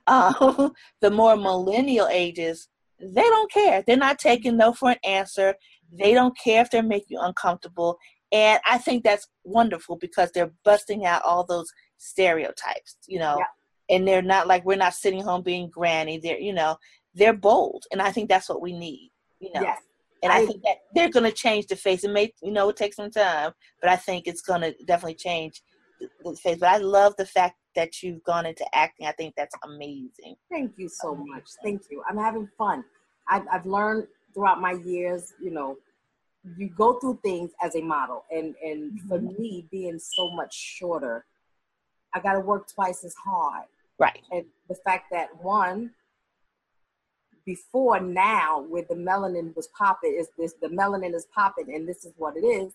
Uh, 0.07 0.69
the 1.01 1.11
more 1.11 1.35
millennial 1.35 2.07
ages, 2.07 2.67
they 2.99 3.21
don't 3.21 3.51
care. 3.51 3.83
They're 3.85 3.97
not 3.97 4.19
taking 4.19 4.57
no 4.57 4.73
for 4.73 4.91
an 4.91 4.97
answer. 5.03 5.55
They 5.91 6.13
don't 6.13 6.37
care 6.37 6.61
if 6.61 6.69
they 6.69 6.81
make 6.81 7.05
you 7.09 7.19
uncomfortable. 7.21 7.97
And 8.31 8.59
I 8.65 8.77
think 8.77 9.03
that's 9.03 9.27
wonderful 9.43 9.97
because 9.97 10.31
they're 10.31 10.51
busting 10.63 11.05
out 11.05 11.23
all 11.23 11.45
those 11.45 11.71
stereotypes, 11.97 12.97
you 13.07 13.19
know. 13.19 13.37
Yeah. 13.37 13.95
And 13.95 14.07
they're 14.07 14.21
not 14.21 14.47
like 14.47 14.63
we're 14.63 14.77
not 14.77 14.93
sitting 14.93 15.21
home 15.21 15.41
being 15.41 15.69
granny. 15.69 16.17
They're, 16.17 16.39
you 16.39 16.53
know, 16.53 16.77
they're 17.13 17.33
bold. 17.33 17.83
And 17.91 18.01
I 18.01 18.11
think 18.11 18.29
that's 18.29 18.47
what 18.47 18.61
we 18.61 18.71
need, 18.71 19.11
you 19.39 19.51
know. 19.53 19.61
yes. 19.61 19.81
And 20.23 20.31
I, 20.31 20.37
I- 20.37 20.45
think 20.45 20.61
that 20.63 20.77
they're 20.95 21.09
going 21.09 21.25
to 21.29 21.35
change 21.35 21.67
the 21.67 21.75
face. 21.75 22.03
It 22.03 22.11
may, 22.11 22.31
you 22.41 22.51
know, 22.51 22.69
it 22.69 22.77
takes 22.77 22.95
some 22.95 23.11
time, 23.11 23.51
but 23.81 23.89
I 23.89 23.95
think 23.97 24.27
it's 24.27 24.41
going 24.41 24.61
to 24.61 24.73
definitely 24.85 25.15
change 25.15 25.61
the, 25.99 26.07
the 26.23 26.35
face. 26.37 26.57
But 26.59 26.69
I 26.69 26.77
love 26.77 27.15
the 27.17 27.25
fact 27.25 27.55
that 27.75 28.01
you've 28.01 28.23
gone 28.23 28.45
into 28.45 28.65
acting. 28.73 29.07
I 29.07 29.11
think 29.13 29.33
that's 29.35 29.55
amazing. 29.63 30.35
Thank 30.49 30.73
you 30.77 30.87
so 30.89 31.15
much. 31.15 31.43
Thank 31.63 31.83
you. 31.89 32.03
I'm 32.09 32.17
having 32.17 32.47
fun. 32.57 32.83
I've, 33.29 33.43
I've 33.51 33.65
learned 33.65 34.07
throughout 34.33 34.61
my 34.61 34.73
years, 34.73 35.33
you 35.41 35.51
know, 35.51 35.77
you 36.57 36.69
go 36.69 36.99
through 36.99 37.19
things 37.23 37.51
as 37.61 37.75
a 37.75 37.81
model. 37.81 38.25
And, 38.31 38.55
and 38.63 38.99
for 39.01 39.19
me, 39.19 39.67
being 39.71 39.99
so 39.99 40.31
much 40.31 40.53
shorter, 40.53 41.25
I 42.13 42.19
got 42.19 42.33
to 42.33 42.39
work 42.39 42.67
twice 42.67 43.03
as 43.03 43.13
hard. 43.15 43.65
Right. 43.99 44.21
And 44.31 44.45
the 44.67 44.75
fact 44.83 45.05
that 45.11 45.29
one, 45.41 45.91
before 47.45 47.99
now, 47.99 48.65
where 48.67 48.85
the 48.87 48.95
melanin 48.95 49.55
was 49.55 49.67
popping, 49.77 50.15
is 50.17 50.29
this 50.37 50.53
the 50.61 50.67
melanin 50.67 51.13
is 51.15 51.27
popping, 51.33 51.73
and 51.73 51.87
this 51.87 52.05
is 52.05 52.13
what 52.17 52.35
it 52.35 52.45
is. 52.45 52.73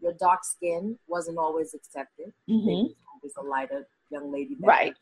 Your 0.00 0.12
dark 0.12 0.44
skin 0.44 0.98
wasn't 1.06 1.38
always 1.38 1.74
accepted. 1.74 2.32
hmm 2.48 2.86
always 3.14 3.32
a 3.38 3.42
lighter 3.42 3.86
young 4.10 4.32
lady. 4.32 4.56
Right. 4.60 4.94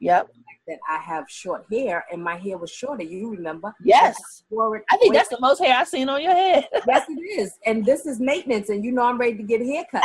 Yep. 0.00 0.28
that 0.66 0.78
I 0.90 0.98
have 0.98 1.24
short 1.28 1.64
hair 1.70 2.04
and 2.12 2.22
my 2.22 2.36
hair 2.36 2.58
was 2.58 2.70
shorter. 2.70 3.02
You 3.02 3.30
remember? 3.30 3.72
Yes. 3.82 4.16
It 4.50 4.82
I 4.90 4.96
think 4.98 5.14
that's 5.14 5.28
the 5.28 5.40
most 5.40 5.58
hair 5.58 5.76
I've 5.76 5.88
seen 5.88 6.08
on 6.08 6.22
your 6.22 6.34
head. 6.34 6.68
yes, 6.86 7.06
it 7.08 7.40
is. 7.40 7.52
And 7.64 7.84
this 7.84 8.06
is 8.06 8.20
maintenance, 8.20 8.68
and 8.68 8.84
you 8.84 8.92
know 8.92 9.02
I'm 9.02 9.18
ready 9.18 9.36
to 9.36 9.42
get 9.42 9.60
a 9.60 9.64
haircut. 9.64 10.04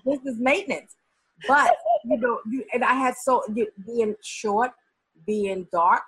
this 0.04 0.20
is 0.26 0.38
maintenance. 0.38 0.94
But 1.46 1.76
you 2.04 2.18
know, 2.18 2.40
you 2.50 2.64
and 2.72 2.84
I 2.84 2.94
had 2.94 3.14
so 3.16 3.44
being 3.86 4.14
short, 4.22 4.72
being 5.26 5.66
dark 5.72 6.02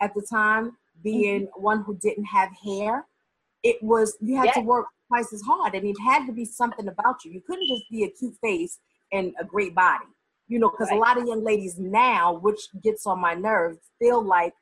at 0.00 0.14
the 0.14 0.26
time, 0.30 0.76
being 1.02 1.42
mm-hmm. 1.42 1.62
one 1.62 1.82
who 1.84 1.96
didn't 1.98 2.24
have 2.24 2.50
hair, 2.64 3.06
it 3.62 3.82
was 3.82 4.16
you 4.20 4.36
had 4.36 4.52
to 4.54 4.60
work 4.60 4.86
twice 5.08 5.32
as 5.32 5.42
hard, 5.42 5.74
and 5.74 5.86
it 5.86 5.96
had 6.04 6.26
to 6.26 6.32
be 6.32 6.44
something 6.44 6.88
about 6.88 7.24
you. 7.24 7.32
You 7.32 7.42
couldn't 7.46 7.68
just 7.68 7.84
be 7.90 8.04
a 8.04 8.10
cute 8.10 8.36
face 8.42 8.78
and 9.12 9.32
a 9.40 9.44
great 9.44 9.74
body, 9.74 10.06
you 10.48 10.58
know, 10.58 10.68
because 10.70 10.88
Right. 10.90 10.96
a 10.98 11.00
lot 11.00 11.18
of 11.18 11.26
young 11.26 11.42
ladies 11.44 11.78
now, 11.78 12.34
which 12.34 12.68
gets 12.82 13.06
on 13.06 13.18
my 13.20 13.34
nerves, 13.34 13.78
feel 13.98 14.22
like 14.22 14.54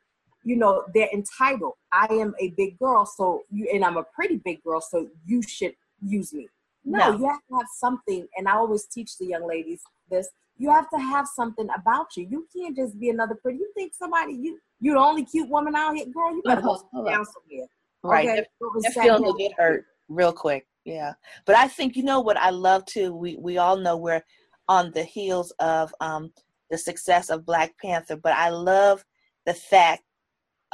you 0.45 0.57
know 0.57 0.85
they're 0.95 1.09
entitled. 1.13 1.75
I 1.93 2.07
am 2.11 2.35
a 2.41 2.49
big 2.51 2.79
girl, 2.79 3.07
so 3.07 3.43
you 3.51 3.69
and 3.73 3.85
I'm 3.85 3.97
a 3.97 4.03
pretty 4.05 4.37
big 4.39 4.63
girl, 4.65 4.81
so 4.81 5.09
you 5.27 5.43
should 5.43 5.75
use 6.05 6.33
me. 6.33 6.49
No, 6.85 6.99
No. 6.99 7.19
you 7.19 7.29
have 7.29 7.41
to 7.49 7.57
have 7.59 7.67
something, 7.77 8.27
and 8.37 8.49
I 8.49 8.57
always 8.57 8.87
teach 8.87 9.17
the 9.19 9.27
young 9.27 9.47
ladies 9.47 9.83
this. 10.11 10.29
You 10.59 10.71
have 10.71 10.91
to 10.91 10.99
have 10.99 11.27
something 11.29 11.69
about 11.77 12.17
you. 12.17 12.27
You 12.29 12.47
can't 12.55 12.77
just 12.77 12.99
be 12.99 13.09
another 13.11 13.35
pretty. 13.37 13.59
You 13.59 13.71
think 13.75 13.95
somebody 13.95 14.33
you 14.35 14.59
you're 14.81 14.95
the 14.97 15.01
only 15.01 15.25
cute 15.25 15.49
woman 15.49 15.75
out 15.77 15.95
here, 15.97 16.07
girl. 16.07 16.35
You 16.35 16.43
better 16.45 16.61
go 16.61 16.73
Uh-huh, 16.93 17.05
down 17.05 17.25
somewhere. 17.25 17.67
Right. 18.03 18.29
Okay? 18.29 18.47
That- 18.61 18.93
feeling 18.95 19.23
will 19.23 19.35
get 19.35 19.53
hurt 19.53 19.87
real 20.09 20.33
quick. 20.33 20.67
Yeah. 20.85 21.15
But 21.47 21.55
I 21.57 21.69
think 21.69 21.95
you 21.97 22.03
know 22.03 22.21
what 22.21 22.37
I 22.37 22.51
love 22.51 22.85
too. 22.87 23.15
We 23.15 23.37
we 23.37 23.59
all 23.59 23.77
know 23.77 23.97
we're 23.97 24.25
on 24.73 24.91
the 24.93 25.05
heels 25.05 25.51
of 25.59 25.95
um 26.01 26.33
the 26.71 26.79
success 26.79 27.29
of 27.29 27.45
Black 27.45 27.71
Panther, 27.83 28.17
but 28.17 28.33
I 28.33 28.49
love 28.49 29.05
the 29.45 29.55
fact 29.55 30.03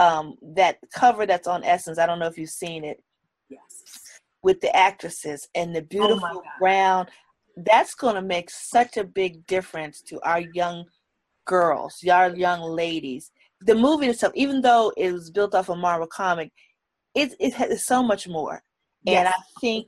um 0.06 0.36
that 0.58 0.76
cover 0.94 1.26
that's 1.26 1.48
on 1.48 1.64
Essence. 1.64 1.98
I 1.98 2.06
don't 2.06 2.20
know 2.20 2.28
if 2.32 2.38
you've 2.38 2.60
seen 2.64 2.84
it 2.84 2.98
Yes. 3.48 4.20
with 4.42 4.60
the 4.60 4.72
actresses 4.76 5.48
and 5.54 5.74
the 5.74 5.82
beautiful 5.82 6.28
God. 6.42 6.58
brown. 6.60 7.06
That's 7.70 7.94
going 8.02 8.14
to 8.14 8.22
make 8.22 8.50
such 8.50 8.96
a 8.96 9.04
big 9.20 9.44
difference 9.46 10.00
to 10.02 10.20
our 10.22 10.42
young 10.60 10.84
girls, 11.44 11.94
our 12.08 12.30
young 12.46 12.60
ladies. 12.60 13.32
The 13.62 13.74
movie 13.74 14.06
itself, 14.06 14.32
even 14.36 14.60
though 14.60 14.92
it 14.96 15.10
was 15.12 15.32
built 15.32 15.54
off 15.56 15.70
a 15.70 15.74
Marvel 15.74 16.06
comic, 16.06 16.52
it 17.14 17.34
it 17.40 17.54
has 17.54 17.84
so 17.84 18.00
much 18.10 18.28
more. 18.28 18.62
Yes. 19.02 19.18
And 19.18 19.28
I 19.28 19.38
think 19.60 19.86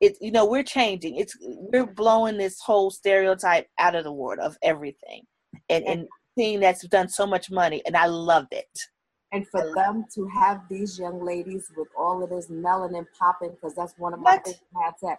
it. 0.00 0.16
You 0.20 0.32
know, 0.32 0.46
we're 0.46 0.62
changing. 0.62 1.16
It's 1.16 1.36
we're 1.40 1.86
blowing 1.86 2.36
this 2.38 2.60
whole 2.60 2.90
stereotype 2.90 3.68
out 3.78 3.94
of 3.94 4.04
the 4.04 4.12
water 4.12 4.42
of 4.42 4.56
everything, 4.62 5.22
and 5.68 5.84
and 5.86 6.08
seeing 6.36 6.60
that's 6.60 6.86
done 6.88 7.08
so 7.08 7.26
much 7.26 7.50
money, 7.50 7.82
and 7.86 7.96
I 7.96 8.06
loved 8.06 8.52
it. 8.52 8.78
And 9.32 9.46
for 9.48 9.72
them 9.74 10.06
to 10.16 10.26
have 10.28 10.62
these 10.68 10.98
young 10.98 11.24
ladies 11.24 11.70
with 11.76 11.86
all 11.96 12.22
of 12.24 12.30
this 12.30 12.48
melanin 12.48 13.06
popping, 13.16 13.50
because 13.50 13.74
that's 13.76 13.94
one 13.96 14.12
of 14.12 14.20
my 14.20 14.32
What? 14.34 14.44
favorite 14.44 14.60
hats 14.82 15.04
at, 15.04 15.18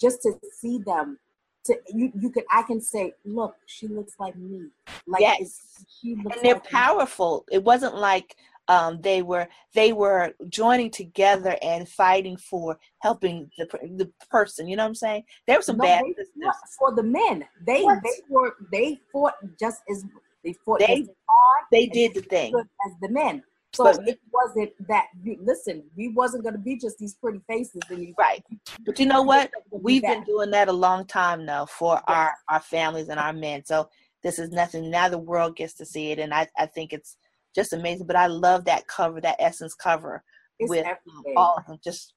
just 0.00 0.22
to 0.22 0.32
see 0.60 0.78
them, 0.78 1.18
to 1.64 1.76
you, 1.92 2.12
you 2.20 2.30
could 2.30 2.44
I 2.52 2.62
can 2.62 2.80
say, 2.80 3.14
look, 3.24 3.56
she 3.66 3.88
looks 3.88 4.14
like 4.20 4.36
me. 4.36 4.68
Like 5.08 5.22
Yes. 5.22 5.84
she 6.00 6.14
looks 6.14 6.36
and 6.36 6.44
they're 6.44 6.54
like 6.54 6.64
me. 6.64 6.70
powerful. 6.70 7.44
It 7.50 7.64
wasn't 7.64 7.96
like 7.96 8.36
um, 8.68 9.00
they 9.00 9.22
were 9.22 9.48
they 9.74 9.92
were 9.92 10.32
joining 10.48 10.90
together 10.90 11.56
and 11.62 11.88
fighting 11.88 12.36
for 12.36 12.78
helping 13.00 13.50
the 13.58 13.66
the 13.96 14.10
person. 14.30 14.68
You 14.68 14.76
know 14.76 14.84
what 14.84 14.88
I'm 14.88 14.94
saying? 14.94 15.24
There 15.46 15.56
were 15.56 15.62
some 15.62 15.78
No, 15.78 15.84
bad 15.84 16.04
they 16.04 16.10
sisters. 16.10 16.34
fought 16.44 16.54
for 16.78 16.94
the 16.94 17.02
men. 17.02 17.44
They 17.66 17.82
What? 17.82 17.98
they 18.02 18.22
were 18.28 18.54
they 18.70 19.00
fought 19.12 19.34
just 19.58 19.82
as 19.90 20.04
They 20.44 20.52
fought 20.64 20.78
They- 20.78 21.00
as 21.02 21.08
hard. 21.28 21.64
They 21.72 21.86
did 21.86 22.14
the 22.14 22.22
thing. 22.22 22.54
as 22.56 22.92
the 23.00 23.08
men. 23.08 23.42
So 23.74 23.84
But- 23.84 24.06
it 24.08 24.18
wasn't 24.32 24.72
that. 24.86 25.06
Listen, 25.40 25.82
we 25.96 26.08
wasn't 26.08 26.42
going 26.44 26.54
to 26.54 26.60
be 26.60 26.76
just 26.76 26.96
these 26.98 27.14
pretty 27.16 27.40
faces 27.46 27.82
and 27.90 27.98
these 28.00 28.14
Right. 28.16 28.42
But 28.86 28.98
you 29.00 29.06
know 29.06 29.22
what? 29.22 29.50
We've 29.70 29.82
We've 29.82 30.02
been 30.02 30.22
doing 30.24 30.50
that 30.52 30.68
a 30.68 30.72
long 30.72 31.06
time 31.06 31.44
now 31.44 31.66
for 31.66 32.00
our 32.08 32.34
our 32.48 32.60
families 32.60 33.08
and 33.08 33.18
our 33.20 33.32
men. 33.32 33.64
So 33.64 33.90
this 34.22 34.38
is 34.38 34.50
nothing. 34.50 34.90
Now 34.90 35.08
the 35.08 35.18
world 35.18 35.56
gets 35.56 35.74
to 35.74 35.84
see 35.84 36.12
it, 36.12 36.18
and 36.18 36.32
I 36.32 36.46
I 36.56 36.66
think 36.66 36.92
it's 36.92 37.16
just 37.58 37.72
amazing. 37.72 38.06
But 38.06 38.16
I 38.16 38.28
love 38.28 38.64
that 38.66 38.86
cover, 38.86 39.20
that 39.20 39.36
essence 39.40 39.74
cover 39.74 40.22
it's 40.60 40.70
with 40.70 40.86
um, 40.86 40.92
everything. 41.16 41.34
all 41.36 41.54
of 41.58 41.66
them. 41.66 41.78
Just 41.82 42.14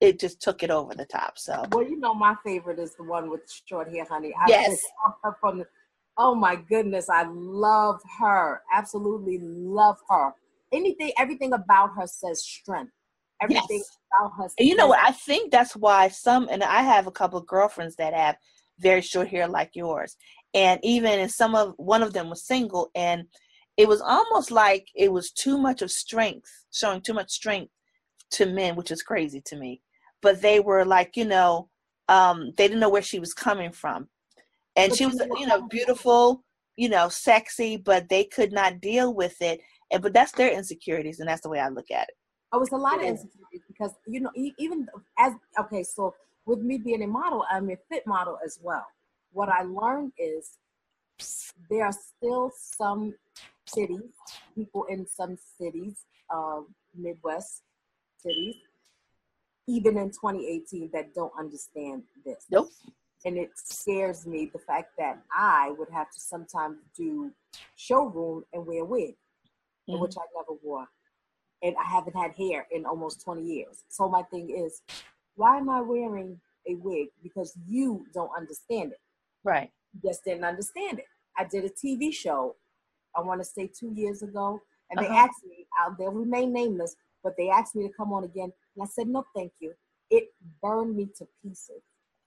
it 0.00 0.18
just 0.18 0.40
took 0.40 0.62
it 0.62 0.70
over 0.70 0.94
the 0.94 1.04
top. 1.04 1.38
So 1.38 1.62
Well, 1.70 1.84
you 1.84 1.98
know, 1.98 2.12
my 2.14 2.34
favorite 2.44 2.78
is 2.78 2.94
the 2.96 3.04
one 3.04 3.30
with 3.30 3.42
short 3.66 3.88
hair, 3.92 4.04
honey. 4.04 4.32
I 4.38 4.48
Yes. 4.48 4.82
from 5.40 5.58
the, 5.58 5.66
oh 6.18 6.34
my 6.34 6.56
goodness, 6.56 7.08
I 7.08 7.24
love 7.28 8.00
her. 8.18 8.62
Absolutely 8.74 9.38
love 9.40 9.98
her. 10.08 10.32
Anything, 10.72 11.12
everything 11.18 11.52
about 11.52 11.90
her 11.96 12.06
says 12.06 12.42
strength. 12.42 12.92
Everything 13.40 13.64
Yes. 13.78 13.98
about 14.12 14.32
her. 14.36 14.48
And 14.58 14.68
you 14.68 14.74
know 14.74 14.88
what? 14.88 15.00
I 15.06 15.12
think 15.12 15.52
that's 15.52 15.76
why 15.76 16.08
some, 16.08 16.48
and 16.50 16.64
I 16.64 16.82
have 16.82 17.06
a 17.06 17.12
couple 17.12 17.38
of 17.38 17.46
girlfriends 17.46 17.94
that 17.96 18.14
have 18.14 18.36
very 18.78 19.02
short 19.02 19.28
hair 19.28 19.46
like 19.46 19.70
yours. 19.74 20.16
And 20.54 20.80
even 20.82 21.18
in 21.20 21.28
some 21.28 21.54
of, 21.54 21.74
one 21.76 22.02
of 22.02 22.12
them 22.12 22.28
was 22.28 22.44
single, 22.44 22.90
and 22.94 23.24
it 23.80 23.88
was 23.88 24.02
almost 24.02 24.50
like 24.50 24.88
it 24.94 25.10
was 25.10 25.30
too 25.30 25.56
much 25.56 25.80
of 25.80 25.90
strength, 25.90 26.50
showing 26.70 27.00
too 27.00 27.14
much 27.14 27.30
strength 27.30 27.72
to 28.32 28.44
men, 28.44 28.76
which 28.76 28.90
is 28.90 29.02
crazy 29.02 29.40
to 29.46 29.56
me. 29.56 29.80
But 30.20 30.42
they 30.42 30.60
were 30.60 30.84
like, 30.84 31.16
you 31.16 31.24
know, 31.24 31.70
um, 32.06 32.52
they 32.58 32.68
didn't 32.68 32.80
know 32.80 32.90
where 32.90 33.00
she 33.00 33.18
was 33.18 33.32
coming 33.32 33.72
from. 33.72 34.08
And 34.76 34.94
she 34.94 35.06
was, 35.06 35.22
you 35.38 35.46
know, 35.46 35.66
beautiful, 35.68 36.44
you 36.76 36.90
know, 36.90 37.08
sexy, 37.08 37.78
but 37.78 38.10
they 38.10 38.24
could 38.24 38.52
not 38.52 38.82
deal 38.82 39.14
with 39.14 39.40
it. 39.40 39.62
And 39.90 40.02
but 40.02 40.12
that's 40.12 40.32
their 40.32 40.52
insecurities, 40.52 41.18
and 41.18 41.28
that's 41.30 41.40
the 41.40 41.48
way 41.48 41.58
I 41.58 41.70
look 41.70 41.90
at 41.90 42.08
it. 42.08 42.14
Oh, 42.52 42.60
it's 42.60 42.72
a 42.72 42.76
lot 42.76 42.96
of 42.96 43.08
insecurities 43.08 43.62
because 43.66 43.94
you 44.06 44.20
know, 44.20 44.30
even 44.58 44.88
as 45.18 45.32
okay, 45.58 45.82
so 45.84 46.14
with 46.44 46.58
me 46.58 46.76
being 46.76 47.02
a 47.02 47.06
model, 47.06 47.46
I'm 47.50 47.70
a 47.70 47.76
fit 47.88 48.06
model 48.06 48.38
as 48.44 48.58
well. 48.62 48.84
What 49.32 49.48
I 49.48 49.62
learned 49.62 50.12
is 50.18 50.58
there 51.70 51.86
are 51.86 51.92
still 51.92 52.52
some 52.54 53.14
cities, 53.66 54.12
people 54.54 54.84
in 54.84 55.06
some 55.06 55.36
cities, 55.58 56.04
uh, 56.32 56.60
Midwest 56.94 57.62
cities, 58.18 58.56
even 59.66 59.96
in 59.96 60.10
2018, 60.10 60.90
that 60.92 61.14
don't 61.14 61.32
understand 61.38 62.02
this. 62.24 62.46
Nope. 62.50 62.68
And 63.24 63.36
it 63.36 63.50
scares 63.54 64.26
me 64.26 64.50
the 64.52 64.58
fact 64.58 64.92
that 64.98 65.22
I 65.32 65.72
would 65.78 65.90
have 65.90 66.10
to 66.10 66.20
sometimes 66.20 66.78
do 66.96 67.30
showroom 67.76 68.44
and 68.52 68.66
wear 68.66 68.82
a 68.82 68.86
wig, 68.86 69.16
Mhm. 69.88 70.00
which 70.00 70.16
I 70.16 70.22
never 70.34 70.54
wore 70.62 70.88
and 71.62 71.76
I 71.76 71.84
haven't 71.84 72.16
had 72.16 72.32
hair 72.36 72.66
in 72.70 72.86
almost 72.86 73.22
20 73.22 73.42
years. 73.42 73.84
So 73.88 74.08
my 74.08 74.22
thing 74.24 74.50
is, 74.50 74.82
why 75.34 75.58
am 75.58 75.68
I 75.68 75.80
wearing 75.80 76.40
a 76.66 76.74
wig? 76.76 77.08
Because 77.22 77.56
you 77.66 78.06
don't 78.12 78.30
understand 78.36 78.92
it. 78.92 79.00
Right. 79.44 79.70
You 79.92 80.10
just 80.10 80.24
didn't 80.24 80.44
understand 80.44 80.98
it. 81.00 81.06
I 81.36 81.44
did 81.44 81.64
a 81.64 81.70
TV 81.70 82.12
show, 82.12 82.56
I 83.16 83.20
want 83.20 83.40
to 83.40 83.44
say 83.44 83.66
two 83.78 83.92
years 83.94 84.22
ago, 84.22 84.60
and 84.90 85.00
they 85.00 85.06
Uh-huh. 85.06 85.14
asked 85.16 85.44
me, 85.46 85.66
I'll, 85.78 85.94
they'll 85.98 86.12
remain 86.12 86.52
nameless, 86.52 86.96
but 87.22 87.36
they 87.36 87.48
asked 87.50 87.74
me 87.76 87.86
to 87.86 87.92
come 87.94 88.12
on 88.12 88.24
again. 88.24 88.52
And 88.76 88.82
I 88.82 88.86
said, 88.86 89.08
no, 89.08 89.24
thank 89.34 89.52
you. 89.60 89.72
It 90.10 90.32
burned 90.62 90.96
me 90.96 91.08
to 91.18 91.26
pieces. 91.42 91.82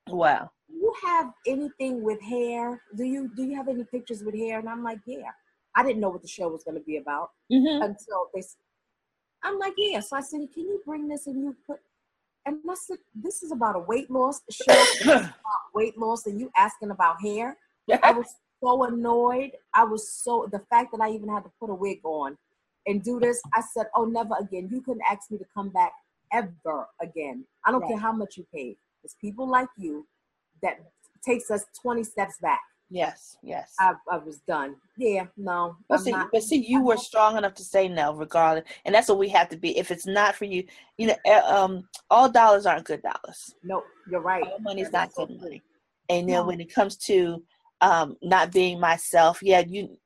Wow. 0.10 0.52
Do 0.69 0.76
you 0.76 0.93
have 1.06 1.32
anything 1.48 2.02
with 2.04 2.22
hair? 2.22 2.82
Do 2.96 3.04
you 3.04 3.30
do 3.36 3.43
you 3.43 3.56
have 3.56 3.67
any 3.67 3.84
pictures 3.84 4.24
with 4.24 4.36
hair? 4.36 4.60
And 4.60 4.69
I'm 4.69 4.84
like, 4.84 5.00
yeah. 5.06 5.32
I 5.76 5.84
didn't 5.84 6.00
know 6.02 6.10
what 6.10 6.22
the 6.22 6.28
show 6.28 6.48
was 6.50 6.63
going 6.63 6.78
to 6.78 6.84
be 6.84 6.98
about 6.98 7.32
hmm 7.50 7.80
until 7.82 8.30
they. 8.34 8.43
I'm 9.43 9.60
like, 9.60 9.74
yeah. 9.78 10.00
So 10.00 10.15
I 10.15 10.22
said, 10.22 10.41
can 10.54 10.63
you 10.63 10.82
bring 10.86 11.08
this 11.08 11.28
and 11.28 11.41
you 11.43 11.56
put? 11.67 11.80
And 12.46 12.58
I 12.69 12.76
said, 12.76 12.98
this 13.15 13.43
is 13.43 13.52
about 13.52 13.76
a 13.76 13.80
weight 13.80 14.10
loss 14.12 14.41
show. 14.52 14.72
About 14.72 15.34
weight 15.74 15.98
loss, 15.98 16.26
and 16.26 16.39
you 16.39 16.52
asking 16.56 16.91
about 16.91 17.22
hair. 17.22 17.58
I 18.04 18.12
was 18.12 18.28
so 18.63 18.84
annoyed. 18.84 19.52
I 19.73 19.84
was 19.84 20.08
so 20.10 20.47
the 20.52 20.60
fact 20.69 20.91
that 20.91 21.02
I 21.02 21.10
even 21.12 21.30
had 21.30 21.43
to 21.43 21.52
put 21.60 21.69
a 21.69 21.76
wig 21.76 21.99
on 22.04 22.38
and 22.88 23.04
do 23.04 23.19
this. 23.19 23.41
I 23.54 23.62
said, 23.62 23.88
oh, 23.95 24.06
never 24.06 24.36
again. 24.39 24.69
You 24.71 24.82
couldn't 24.82 25.04
ask 25.10 25.30
me 25.32 25.38
to 25.38 25.45
come 25.54 25.69
back 25.69 25.91
ever 26.32 26.88
again. 27.02 27.45
I 27.65 27.71
don't 27.71 27.88
care 27.88 27.97
how 27.97 28.12
much 28.12 28.38
you 28.38 28.45
paid. 28.54 28.78
It's 29.04 29.15
people 29.21 29.49
like 29.49 29.67
you 29.78 30.08
that 30.62 30.80
takes 31.26 31.52
us 31.52 31.65
20 31.82 32.04
steps 32.04 32.36
back. 32.41 32.62
Yes, 32.89 33.38
yes. 33.41 33.73
I, 33.80 33.93
I 34.12 34.17
was 34.17 34.38
done. 34.47 34.76
Yeah, 34.97 35.26
no. 35.36 35.78
but 35.89 35.97
I'm 35.99 36.04
see, 36.04 36.12
not- 36.12 36.30
but 36.32 36.43
see, 36.43 36.58
you 36.67 36.78
I'm 36.80 36.86
were 36.86 36.97
strong 36.97 37.38
enough 37.38 37.56
to 37.56 37.63
say 37.63 37.88
no, 37.88 38.13
regardless, 38.13 38.65
and 38.86 38.93
that's 38.93 39.10
what 39.10 39.17
we 39.17 39.30
have 39.30 39.49
to 39.49 39.58
be. 39.58 39.76
If 39.78 39.89
it's 39.89 40.06
not 40.06 40.36
for 40.36 40.45
you, 40.45 40.63
you 40.97 41.08
know, 41.08 41.15
uh, 41.26 41.41
um, 41.47 41.88
all 42.12 42.30
dollars 42.30 42.65
aren't 42.67 42.86
good 42.86 43.02
dollars. 43.02 43.56
No, 43.63 43.84
you're 44.10 44.21
right. 44.21 44.43
All 44.43 44.60
money's 44.60 44.91
That 44.91 45.08
not 45.08 45.13
so 45.13 45.26
good 45.26 45.41
money. 45.41 45.63
And 46.10 46.30
then 46.30 46.36
No. 46.36 46.43
when 46.45 46.60
it 46.62 46.71
comes 46.73 46.97
to 47.08 47.41
um, 47.84 48.15
not 48.22 48.52
being 48.54 48.80
myself, 48.80 49.39
yeah, 49.43 49.63
you, 49.67 49.98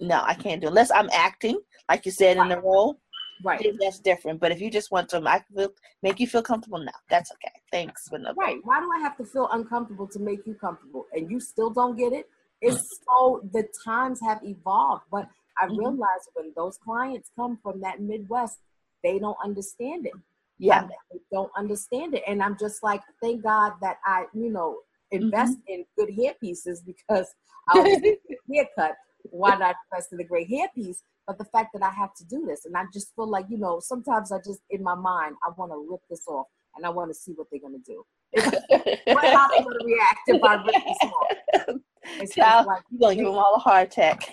no, 0.00 0.22
I 0.24 0.34
can't 0.34 0.60
do 0.60 0.68
it. 0.68 0.70
unless 0.70 0.92
I'm 0.92 1.10
acting, 1.12 1.58
like 1.88 2.06
you 2.06 2.12
said 2.12 2.36
in 2.36 2.48
the 2.48 2.60
role. 2.60 3.00
Right. 3.42 3.66
That's 3.80 3.98
different. 3.98 4.40
But 4.40 4.52
if 4.52 4.60
you 4.60 4.70
just 4.70 4.92
want 4.92 5.08
to 5.10 5.20
make, 5.20 5.42
feel, 5.54 5.70
make 6.02 6.20
you 6.20 6.28
feel 6.28 6.42
comfortable, 6.42 6.78
no, 6.78 6.92
that's 7.10 7.32
okay. 7.32 7.52
Thanks, 7.72 8.08
but 8.08 8.20
no. 8.20 8.32
Right. 8.34 8.58
Why 8.62 8.78
do 8.78 8.88
I 8.96 9.00
have 9.00 9.16
to 9.18 9.24
feel 9.24 9.48
uncomfortable 9.50 10.06
to 10.06 10.20
make 10.20 10.46
you 10.46 10.54
comfortable? 10.54 11.06
And 11.12 11.28
you 11.28 11.40
still 11.40 11.70
don't 11.70 11.96
get 11.98 12.12
it? 12.12 12.28
It's 12.62 13.00
so 13.04 13.42
the 13.52 13.68
times 13.84 14.20
have 14.22 14.40
evolved. 14.44 15.02
But 15.10 15.28
I 15.60 15.66
Mhm. 15.66 15.76
realize 15.78 16.28
when 16.34 16.52
those 16.56 16.78
clients 16.78 17.30
come 17.36 17.58
from 17.62 17.80
that 17.80 18.00
Midwest, 18.00 18.60
they 19.02 19.18
don't 19.18 19.36
understand 19.44 20.06
it. 20.06 20.14
Yeah, 20.58 20.86
They 21.10 21.18
don't 21.32 21.50
understand 21.56 22.14
it. 22.14 22.22
And 22.28 22.40
I'm 22.40 22.56
just 22.56 22.82
like, 22.84 23.02
thank 23.20 23.42
God 23.42 23.72
that 23.80 23.98
I, 24.06 24.26
you 24.32 24.50
know, 24.50 24.78
invest 25.14 25.58
in 25.66 25.84
good 25.96 26.10
hair 26.14 26.34
pieces 26.40 26.82
because 26.82 27.34
I 27.68 27.80
a 27.80 28.52
haircut. 28.52 28.96
Why 29.30 29.56
not 29.56 29.76
invest 29.90 30.12
in 30.12 30.20
a 30.20 30.24
great 30.24 30.48
hair 30.48 30.68
piece? 30.74 31.02
But 31.26 31.38
the 31.38 31.44
fact 31.46 31.72
that 31.72 31.82
I 31.82 31.90
have 31.90 32.14
to 32.16 32.24
do 32.26 32.44
this, 32.46 32.66
and 32.66 32.76
I 32.76 32.84
just 32.92 33.14
feel 33.16 33.26
like, 33.28 33.46
you 33.48 33.56
know, 33.56 33.80
sometimes 33.80 34.30
I 34.30 34.38
just, 34.38 34.60
in 34.70 34.82
my 34.82 34.94
mind, 34.94 35.36
I 35.42 35.50
want 35.56 35.72
to 35.72 35.86
rip 35.90 36.00
this 36.10 36.26
off 36.28 36.46
and 36.76 36.84
I 36.84 36.90
want 36.90 37.10
to 37.10 37.14
see 37.14 37.32
what 37.32 37.46
they're 37.50 37.60
going 37.60 37.80
to 37.80 37.90
do. 37.90 38.04
What, 39.06 39.24
how 39.24 39.48
they 39.48 39.62
going 39.62 39.78
to 39.78 39.84
react 39.86 40.20
if 40.26 40.42
I 40.42 40.54
rip 40.56 40.74
this 40.74 40.98
off? 41.02 41.76
It's 42.20 42.34
Child, 42.34 42.66
like, 42.66 42.82
You're 42.90 43.00
gonna 43.00 43.14
give 43.16 43.26
them 43.26 43.36
all 43.36 43.54
a 43.56 43.58
heart 43.58 43.88
attack. 43.88 44.28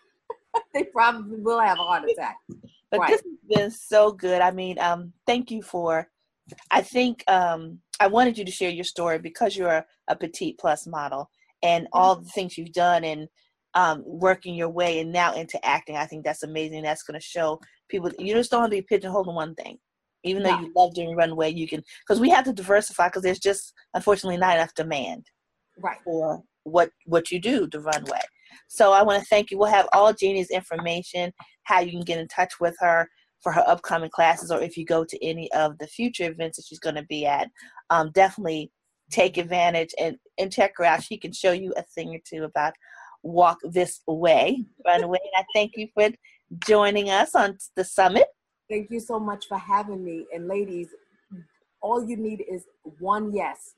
they 0.74 0.84
probably 0.84 1.40
will 1.40 1.60
have 1.60 1.78
a 1.78 1.82
heart 1.82 2.08
attack. 2.08 2.36
But 2.90 3.00
Right. 3.00 3.10
this 3.10 3.22
has 3.22 3.58
been 3.58 3.70
so 3.70 4.12
good. 4.12 4.40
I 4.40 4.50
mean, 4.50 4.78
um, 4.78 5.12
thank 5.26 5.50
you 5.50 5.62
for. 5.62 6.08
I 6.70 6.82
think 6.82 7.24
um, 7.28 7.80
I 8.02 8.08
wanted 8.08 8.36
you 8.36 8.44
to 8.44 8.50
share 8.50 8.70
your 8.70 8.84
story 8.84 9.18
because 9.18 9.56
you're 9.56 9.84
a, 10.08 10.16
petite 10.16 10.58
plus 10.58 10.88
model 10.88 11.30
and 11.62 11.86
all 11.92 12.16
the 12.16 12.28
things 12.30 12.58
you've 12.58 12.72
done 12.72 13.04
and 13.04 13.28
um, 13.74 14.02
working 14.04 14.54
your 14.54 14.68
way 14.68 14.98
and 14.98 15.12
now 15.12 15.34
into 15.34 15.64
acting. 15.64 15.96
I 15.96 16.06
think 16.06 16.24
that's 16.24 16.42
amazing. 16.42 16.82
That's 16.82 17.04
going 17.04 17.18
to 17.18 17.24
show 17.24 17.60
people 17.88 18.10
you 18.18 18.34
just 18.34 18.50
don't 18.50 18.62
have 18.62 18.70
to 18.70 18.76
be 18.76 18.82
pigeonholed 18.82 19.28
in 19.28 19.34
one 19.34 19.54
thing. 19.54 19.78
Even 20.24 20.42
though 20.42 20.58
you 20.58 20.72
love 20.76 20.94
doing 20.94 21.14
runway, 21.16 21.52
you 21.52 21.68
can 21.68 21.82
because 22.06 22.20
we 22.20 22.28
have 22.30 22.44
to 22.44 22.52
diversify 22.52 23.08
because 23.08 23.22
there's 23.22 23.38
just 23.38 23.72
unfortunately 23.94 24.36
not 24.36 24.56
enough 24.56 24.74
demand 24.74 25.26
Right. 25.78 25.98
for 26.04 26.42
what 26.64 26.90
what 27.06 27.30
you 27.30 27.40
do 27.40 27.66
the 27.66 27.80
runway 27.80 28.20
so 28.68 28.92
i 28.92 29.02
want 29.02 29.18
to 29.18 29.26
thank 29.26 29.50
you 29.50 29.58
we'll 29.58 29.68
have 29.68 29.88
all 29.92 30.12
jeannie's 30.12 30.50
information 30.50 31.32
how 31.64 31.80
you 31.80 31.90
can 31.90 32.02
get 32.02 32.20
in 32.20 32.28
touch 32.28 32.60
with 32.60 32.76
her 32.78 33.08
for 33.42 33.52
her 33.52 33.64
upcoming 33.66 34.10
classes 34.10 34.50
or 34.50 34.60
if 34.60 34.76
you 34.76 34.84
go 34.84 35.04
to 35.04 35.24
any 35.24 35.50
of 35.52 35.76
the 35.78 35.86
future 35.86 36.30
events 36.30 36.56
that 36.56 36.66
she's 36.66 36.78
going 36.78 36.94
to 36.94 37.04
be 37.04 37.26
at 37.26 37.48
um, 37.90 38.10
definitely 38.12 38.70
take 39.10 39.36
advantage 39.36 39.90
and, 39.98 40.16
and 40.38 40.52
check 40.52 40.72
her 40.76 40.84
out 40.84 41.02
she 41.02 41.18
can 41.18 41.32
show 41.32 41.52
you 41.52 41.72
a 41.76 41.82
thing 41.82 42.14
or 42.14 42.20
two 42.24 42.44
about 42.44 42.74
walk 43.22 43.58
this 43.64 44.00
way 44.06 44.64
runway 44.86 45.18
and 45.22 45.44
i 45.44 45.44
thank 45.54 45.72
you 45.76 45.86
for 45.94 46.08
joining 46.66 47.10
us 47.10 47.34
on 47.34 47.56
the 47.76 47.84
summit 47.84 48.26
Thank 48.72 48.90
you 48.90 49.00
so 49.00 49.20
much 49.20 49.48
for 49.48 49.58
having 49.58 50.02
me. 50.02 50.24
And 50.34 50.48
ladies, 50.48 50.88
all 51.82 52.02
you 52.02 52.16
need 52.16 52.42
is 52.50 52.64
one 53.00 53.30
yes. 53.30 53.74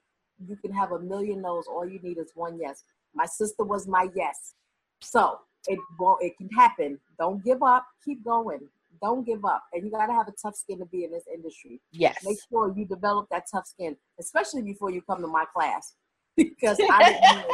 You 0.47 0.55
can 0.55 0.73
have 0.73 0.93
a 0.93 1.01
million 1.01 1.43
no's. 1.43 1.67
All 1.67 1.85
you 1.85 1.99
need 2.01 2.17
is 2.17 2.31
one 2.37 2.61
yes. 2.61 2.85
My 3.13 3.27
sister 3.27 3.65
was 3.65 3.89
my 3.89 4.07
yes. 4.15 4.55
So 5.01 5.41
it 5.67 5.81
won't, 5.99 6.23
it 6.23 6.37
can 6.39 6.49
happen. 6.51 7.01
Don't 7.19 7.45
give 7.45 7.61
up. 7.61 7.85
Keep 8.05 8.25
going. 8.25 8.61
Don't 9.03 9.25
give 9.27 9.45
up. 9.45 9.65
And 9.73 9.85
you 9.85 9.91
got 9.91 10.07
to 10.07 10.13
have 10.13 10.29
a 10.29 10.33
tough 10.41 10.55
skin 10.57 10.79
to 10.79 10.87
be 10.87 11.05
in 11.05 11.11
this 11.13 11.25
industry. 11.33 11.81
yes 11.93 12.17
Make 12.25 12.39
sure 12.51 12.73
you 12.77 12.85
develop 12.87 13.29
that 13.31 13.45
tough 13.51 13.67
skin, 13.67 13.97
especially 14.21 14.63
before 14.63 14.91
you 14.91 15.03
come 15.03 15.21
to 15.21 15.27
my 15.29 15.45
class. 15.55 15.95
because 16.37 16.79
I. 16.91 17.21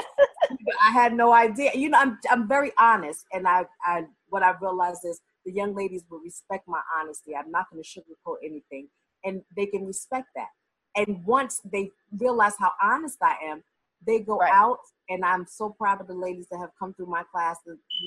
I 0.83 0.91
had 0.91 1.13
no 1.15 1.33
idea. 1.33 1.71
You 1.75 1.91
know, 1.91 1.99
I'm 1.99 2.19
I'm 2.31 2.49
very 2.49 2.73
honest, 2.79 3.25
and 3.33 3.47
I 3.47 3.65
I 3.85 4.05
what 4.29 4.43
I 4.43 4.53
realized 4.61 5.03
is 5.05 5.21
the 5.45 5.53
young 5.53 5.75
ladies 5.75 6.05
will 6.11 6.21
respect 6.21 6.67
my 6.69 6.81
honesty. 6.99 7.35
I'm 7.37 7.51
not 7.51 7.67
going 7.71 7.83
to 7.83 7.89
sugarcoat 7.89 8.37
anything, 8.45 8.89
and 9.25 9.43
they 9.57 9.67
can 9.67 9.87
respect 9.87 10.29
that. 10.37 10.49
And 10.97 11.25
once 11.25 11.61
they 11.71 11.91
realize 12.19 12.55
how 12.59 12.73
honest 12.83 13.19
I 13.23 13.37
am, 13.45 13.63
they 14.07 14.19
go 14.21 14.39
Right. 14.39 14.53
out, 14.53 14.79
and 15.09 15.25
I'm 15.25 15.47
so 15.47 15.71
proud 15.71 16.01
of 16.01 16.09
the 16.09 16.15
ladies 16.15 16.47
that 16.51 16.59
have 16.59 16.71
come 16.79 16.95
through 16.95 17.07
my 17.07 17.23
class. 17.33 17.59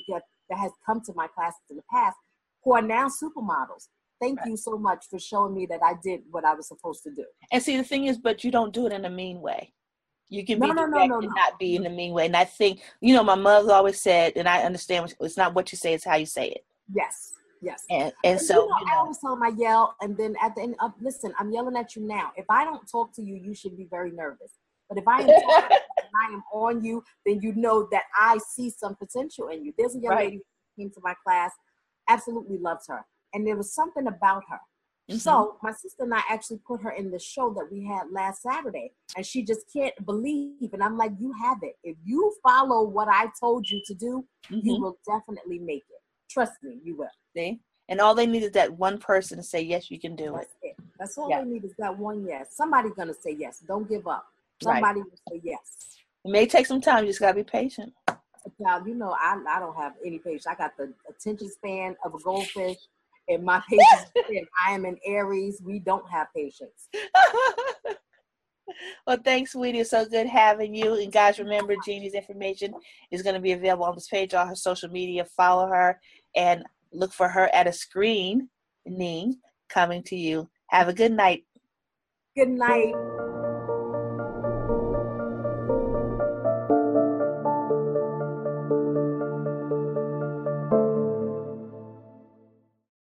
Get 0.06 0.22
that 0.50 0.58
has 0.58 0.72
come 0.84 1.00
to 1.02 1.12
my 1.14 1.26
classes 1.28 1.62
in 1.70 1.76
the 1.76 1.82
past 1.90 2.16
who 2.64 2.74
are 2.74 2.82
now 2.82 3.08
supermodels. 3.08 3.88
Thank 4.20 4.40
right. 4.40 4.48
you 4.50 4.56
so 4.56 4.78
much 4.78 5.06
for 5.10 5.18
showing 5.18 5.54
me 5.54 5.66
that 5.66 5.80
I 5.82 5.94
did 6.02 6.20
what 6.30 6.44
I 6.44 6.54
was 6.54 6.68
supposed 6.68 7.02
to 7.02 7.10
do. 7.10 7.24
And 7.52 7.62
see, 7.62 7.76
the 7.76 7.84
thing 7.84 8.06
is, 8.06 8.16
but 8.16 8.42
you 8.44 8.50
don't 8.50 8.72
do 8.72 8.86
it 8.86 8.92
in 8.92 9.04
a 9.04 9.10
mean 9.10 9.40
way. 9.40 9.72
You 10.30 10.44
can 10.44 10.58
no, 10.58 10.68
be 10.68 10.74
no, 10.74 10.86
direct 10.86 10.92
no, 10.92 11.06
no, 11.06 11.18
and 11.18 11.34
not 11.34 11.58
be 11.58 11.76
in 11.76 11.84
a 11.84 11.90
mean 11.90 12.12
way. 12.12 12.26
And 12.26 12.36
I 12.36 12.44
think, 12.44 12.80
you 13.00 13.14
know, 13.14 13.22
my 13.22 13.34
mother 13.34 13.72
always 13.72 14.00
said, 14.00 14.32
and 14.36 14.48
I 14.48 14.62
understand, 14.62 15.14
it's 15.20 15.36
not 15.36 15.54
what 15.54 15.70
you 15.72 15.76
say, 15.76 15.94
it's 15.94 16.04
how 16.04 16.16
you 16.16 16.26
say 16.26 16.48
it. 16.48 16.64
Yes. 16.94 17.32
Yes. 17.60 17.84
And, 17.90 18.12
and 18.24 18.40
so, 18.40 18.54
you 18.54 18.68
know, 18.68 18.78
you 18.78 18.86
know, 18.86 18.92
I 18.92 18.96
always 18.96 19.18
tell 19.18 19.30
them 19.30 19.42
I 19.42 19.52
yell, 19.56 19.96
and 20.00 20.16
then 20.16 20.36
at 20.42 20.54
the 20.54 20.62
end, 20.62 20.76
of, 20.80 20.92
listen, 21.00 21.32
I'm 21.38 21.50
yelling 21.50 21.76
at 21.76 21.96
you 21.96 22.02
now. 22.02 22.32
If 22.36 22.44
I 22.50 22.64
don't 22.64 22.86
talk 22.90 23.14
to 23.14 23.22
you, 23.22 23.36
you 23.36 23.54
should 23.54 23.76
be 23.76 23.86
very 23.90 24.10
nervous. 24.10 24.52
But 24.88 24.98
if 24.98 25.08
I 25.08 25.20
am 25.20 25.26
talking 25.28 25.78
I 26.14 26.32
am 26.32 26.42
on 26.52 26.84
you, 26.84 27.02
then 27.24 27.40
you 27.40 27.54
know 27.54 27.88
that 27.90 28.04
I 28.16 28.38
see 28.38 28.70
some 28.70 28.94
potential 28.96 29.48
in 29.48 29.64
you. 29.64 29.72
There's 29.76 29.96
a 29.96 29.98
young 29.98 30.12
right. 30.12 30.26
lady 30.26 30.36
who 30.76 30.82
came 30.82 30.90
to 30.90 31.00
my 31.02 31.14
class, 31.24 31.52
absolutely 32.08 32.58
loves 32.58 32.86
her. 32.88 33.04
And 33.32 33.46
there 33.46 33.56
was 33.56 33.74
something 33.74 34.06
about 34.06 34.42
her. 34.48 34.60
Mm-hmm. 35.10 35.18
So 35.18 35.56
my 35.62 35.72
sister 35.72 36.04
and 36.04 36.14
I 36.14 36.22
actually 36.30 36.60
put 36.66 36.80
her 36.82 36.92
in 36.92 37.10
the 37.10 37.18
show 37.18 37.52
that 37.54 37.68
we 37.70 37.84
had 37.84 38.04
last 38.10 38.42
Saturday, 38.42 38.92
and 39.16 39.26
she 39.26 39.44
just 39.44 39.66
can't 39.70 39.94
believe. 40.06 40.72
And 40.72 40.82
I'm 40.82 40.96
like, 40.96 41.12
you 41.18 41.32
have 41.42 41.58
it. 41.62 41.76
If 41.84 41.96
you 42.04 42.34
follow 42.42 42.84
what 42.84 43.08
I 43.08 43.26
told 43.38 43.68
you 43.68 43.82
to 43.86 43.94
do, 43.94 44.24
mm-hmm. 44.46 44.66
you 44.66 44.80
will 44.80 44.96
definitely 45.06 45.58
make 45.58 45.82
it. 45.90 46.00
Trust 46.30 46.54
me, 46.62 46.78
you 46.82 46.96
will. 46.96 47.08
See? 47.36 47.60
And 47.90 48.00
all 48.00 48.14
they 48.14 48.26
need 48.26 48.44
is 48.44 48.52
that 48.52 48.72
one 48.78 48.96
person 48.96 49.36
to 49.36 49.42
say, 49.42 49.60
yes, 49.60 49.90
you 49.90 50.00
can 50.00 50.16
do 50.16 50.32
That's 50.34 50.54
it. 50.62 50.68
it. 50.68 50.76
That's 50.98 51.18
all 51.18 51.28
yeah. 51.28 51.42
they 51.42 51.50
need 51.50 51.64
is 51.64 51.74
that 51.78 51.98
one 51.98 52.24
yes. 52.26 52.56
Somebody's 52.56 52.94
going 52.94 53.08
to 53.08 53.14
say 53.14 53.36
yes. 53.38 53.62
Don't 53.66 53.86
give 53.86 54.06
up. 54.06 54.24
Somebody 54.62 55.00
right. 55.00 55.10
will 55.10 55.18
say 55.28 55.40
yes. 55.44 55.98
It 56.24 56.30
may 56.30 56.46
take 56.46 56.64
some 56.64 56.80
time. 56.80 57.04
You 57.04 57.10
just 57.10 57.20
got 57.20 57.32
to 57.32 57.34
be 57.34 57.44
patient. 57.44 57.92
Now, 58.58 58.84
you 58.84 58.94
know, 58.94 59.16
I, 59.18 59.40
I 59.48 59.58
don't 59.60 59.76
have 59.76 59.94
any 60.04 60.18
patience. 60.18 60.46
I 60.46 60.54
got 60.54 60.76
the 60.76 60.92
attention 61.08 61.50
span 61.50 61.96
of 62.04 62.14
a 62.14 62.18
goldfish 62.18 62.76
and 63.28 63.42
my 63.42 63.62
patience 63.68 64.10
span. 64.10 64.44
I 64.66 64.72
am 64.72 64.84
an 64.84 64.98
Aries. 65.06 65.62
We 65.64 65.78
don't 65.78 66.08
have 66.10 66.28
patience. 66.34 66.88
well, 69.06 69.18
thanks, 69.24 69.52
sweetie. 69.52 69.80
It's 69.80 69.90
so 69.90 70.04
good 70.06 70.26
having 70.26 70.74
you. 70.74 70.94
And 70.94 71.12
guys, 71.12 71.38
remember, 71.38 71.74
Jeannie's 71.84 72.14
information 72.14 72.74
is 73.10 73.22
going 73.22 73.34
to 73.34 73.40
be 73.40 73.52
available 73.52 73.84
on 73.84 73.94
this 73.94 74.08
page, 74.08 74.34
on 74.34 74.48
her 74.48 74.54
social 74.54 74.90
media. 74.90 75.24
Follow 75.24 75.66
her 75.68 76.00
and 76.36 76.64
look 76.92 77.12
for 77.12 77.28
her 77.28 77.48
at 77.54 77.66
a 77.66 77.72
screen, 77.72 78.48
Ning, 78.86 79.38
coming 79.68 80.02
to 80.04 80.16
you. 80.16 80.48
Have 80.68 80.88
a 80.88 80.94
good 80.94 81.12
night. 81.12 81.44
Good 82.36 82.48
night. 82.48 82.94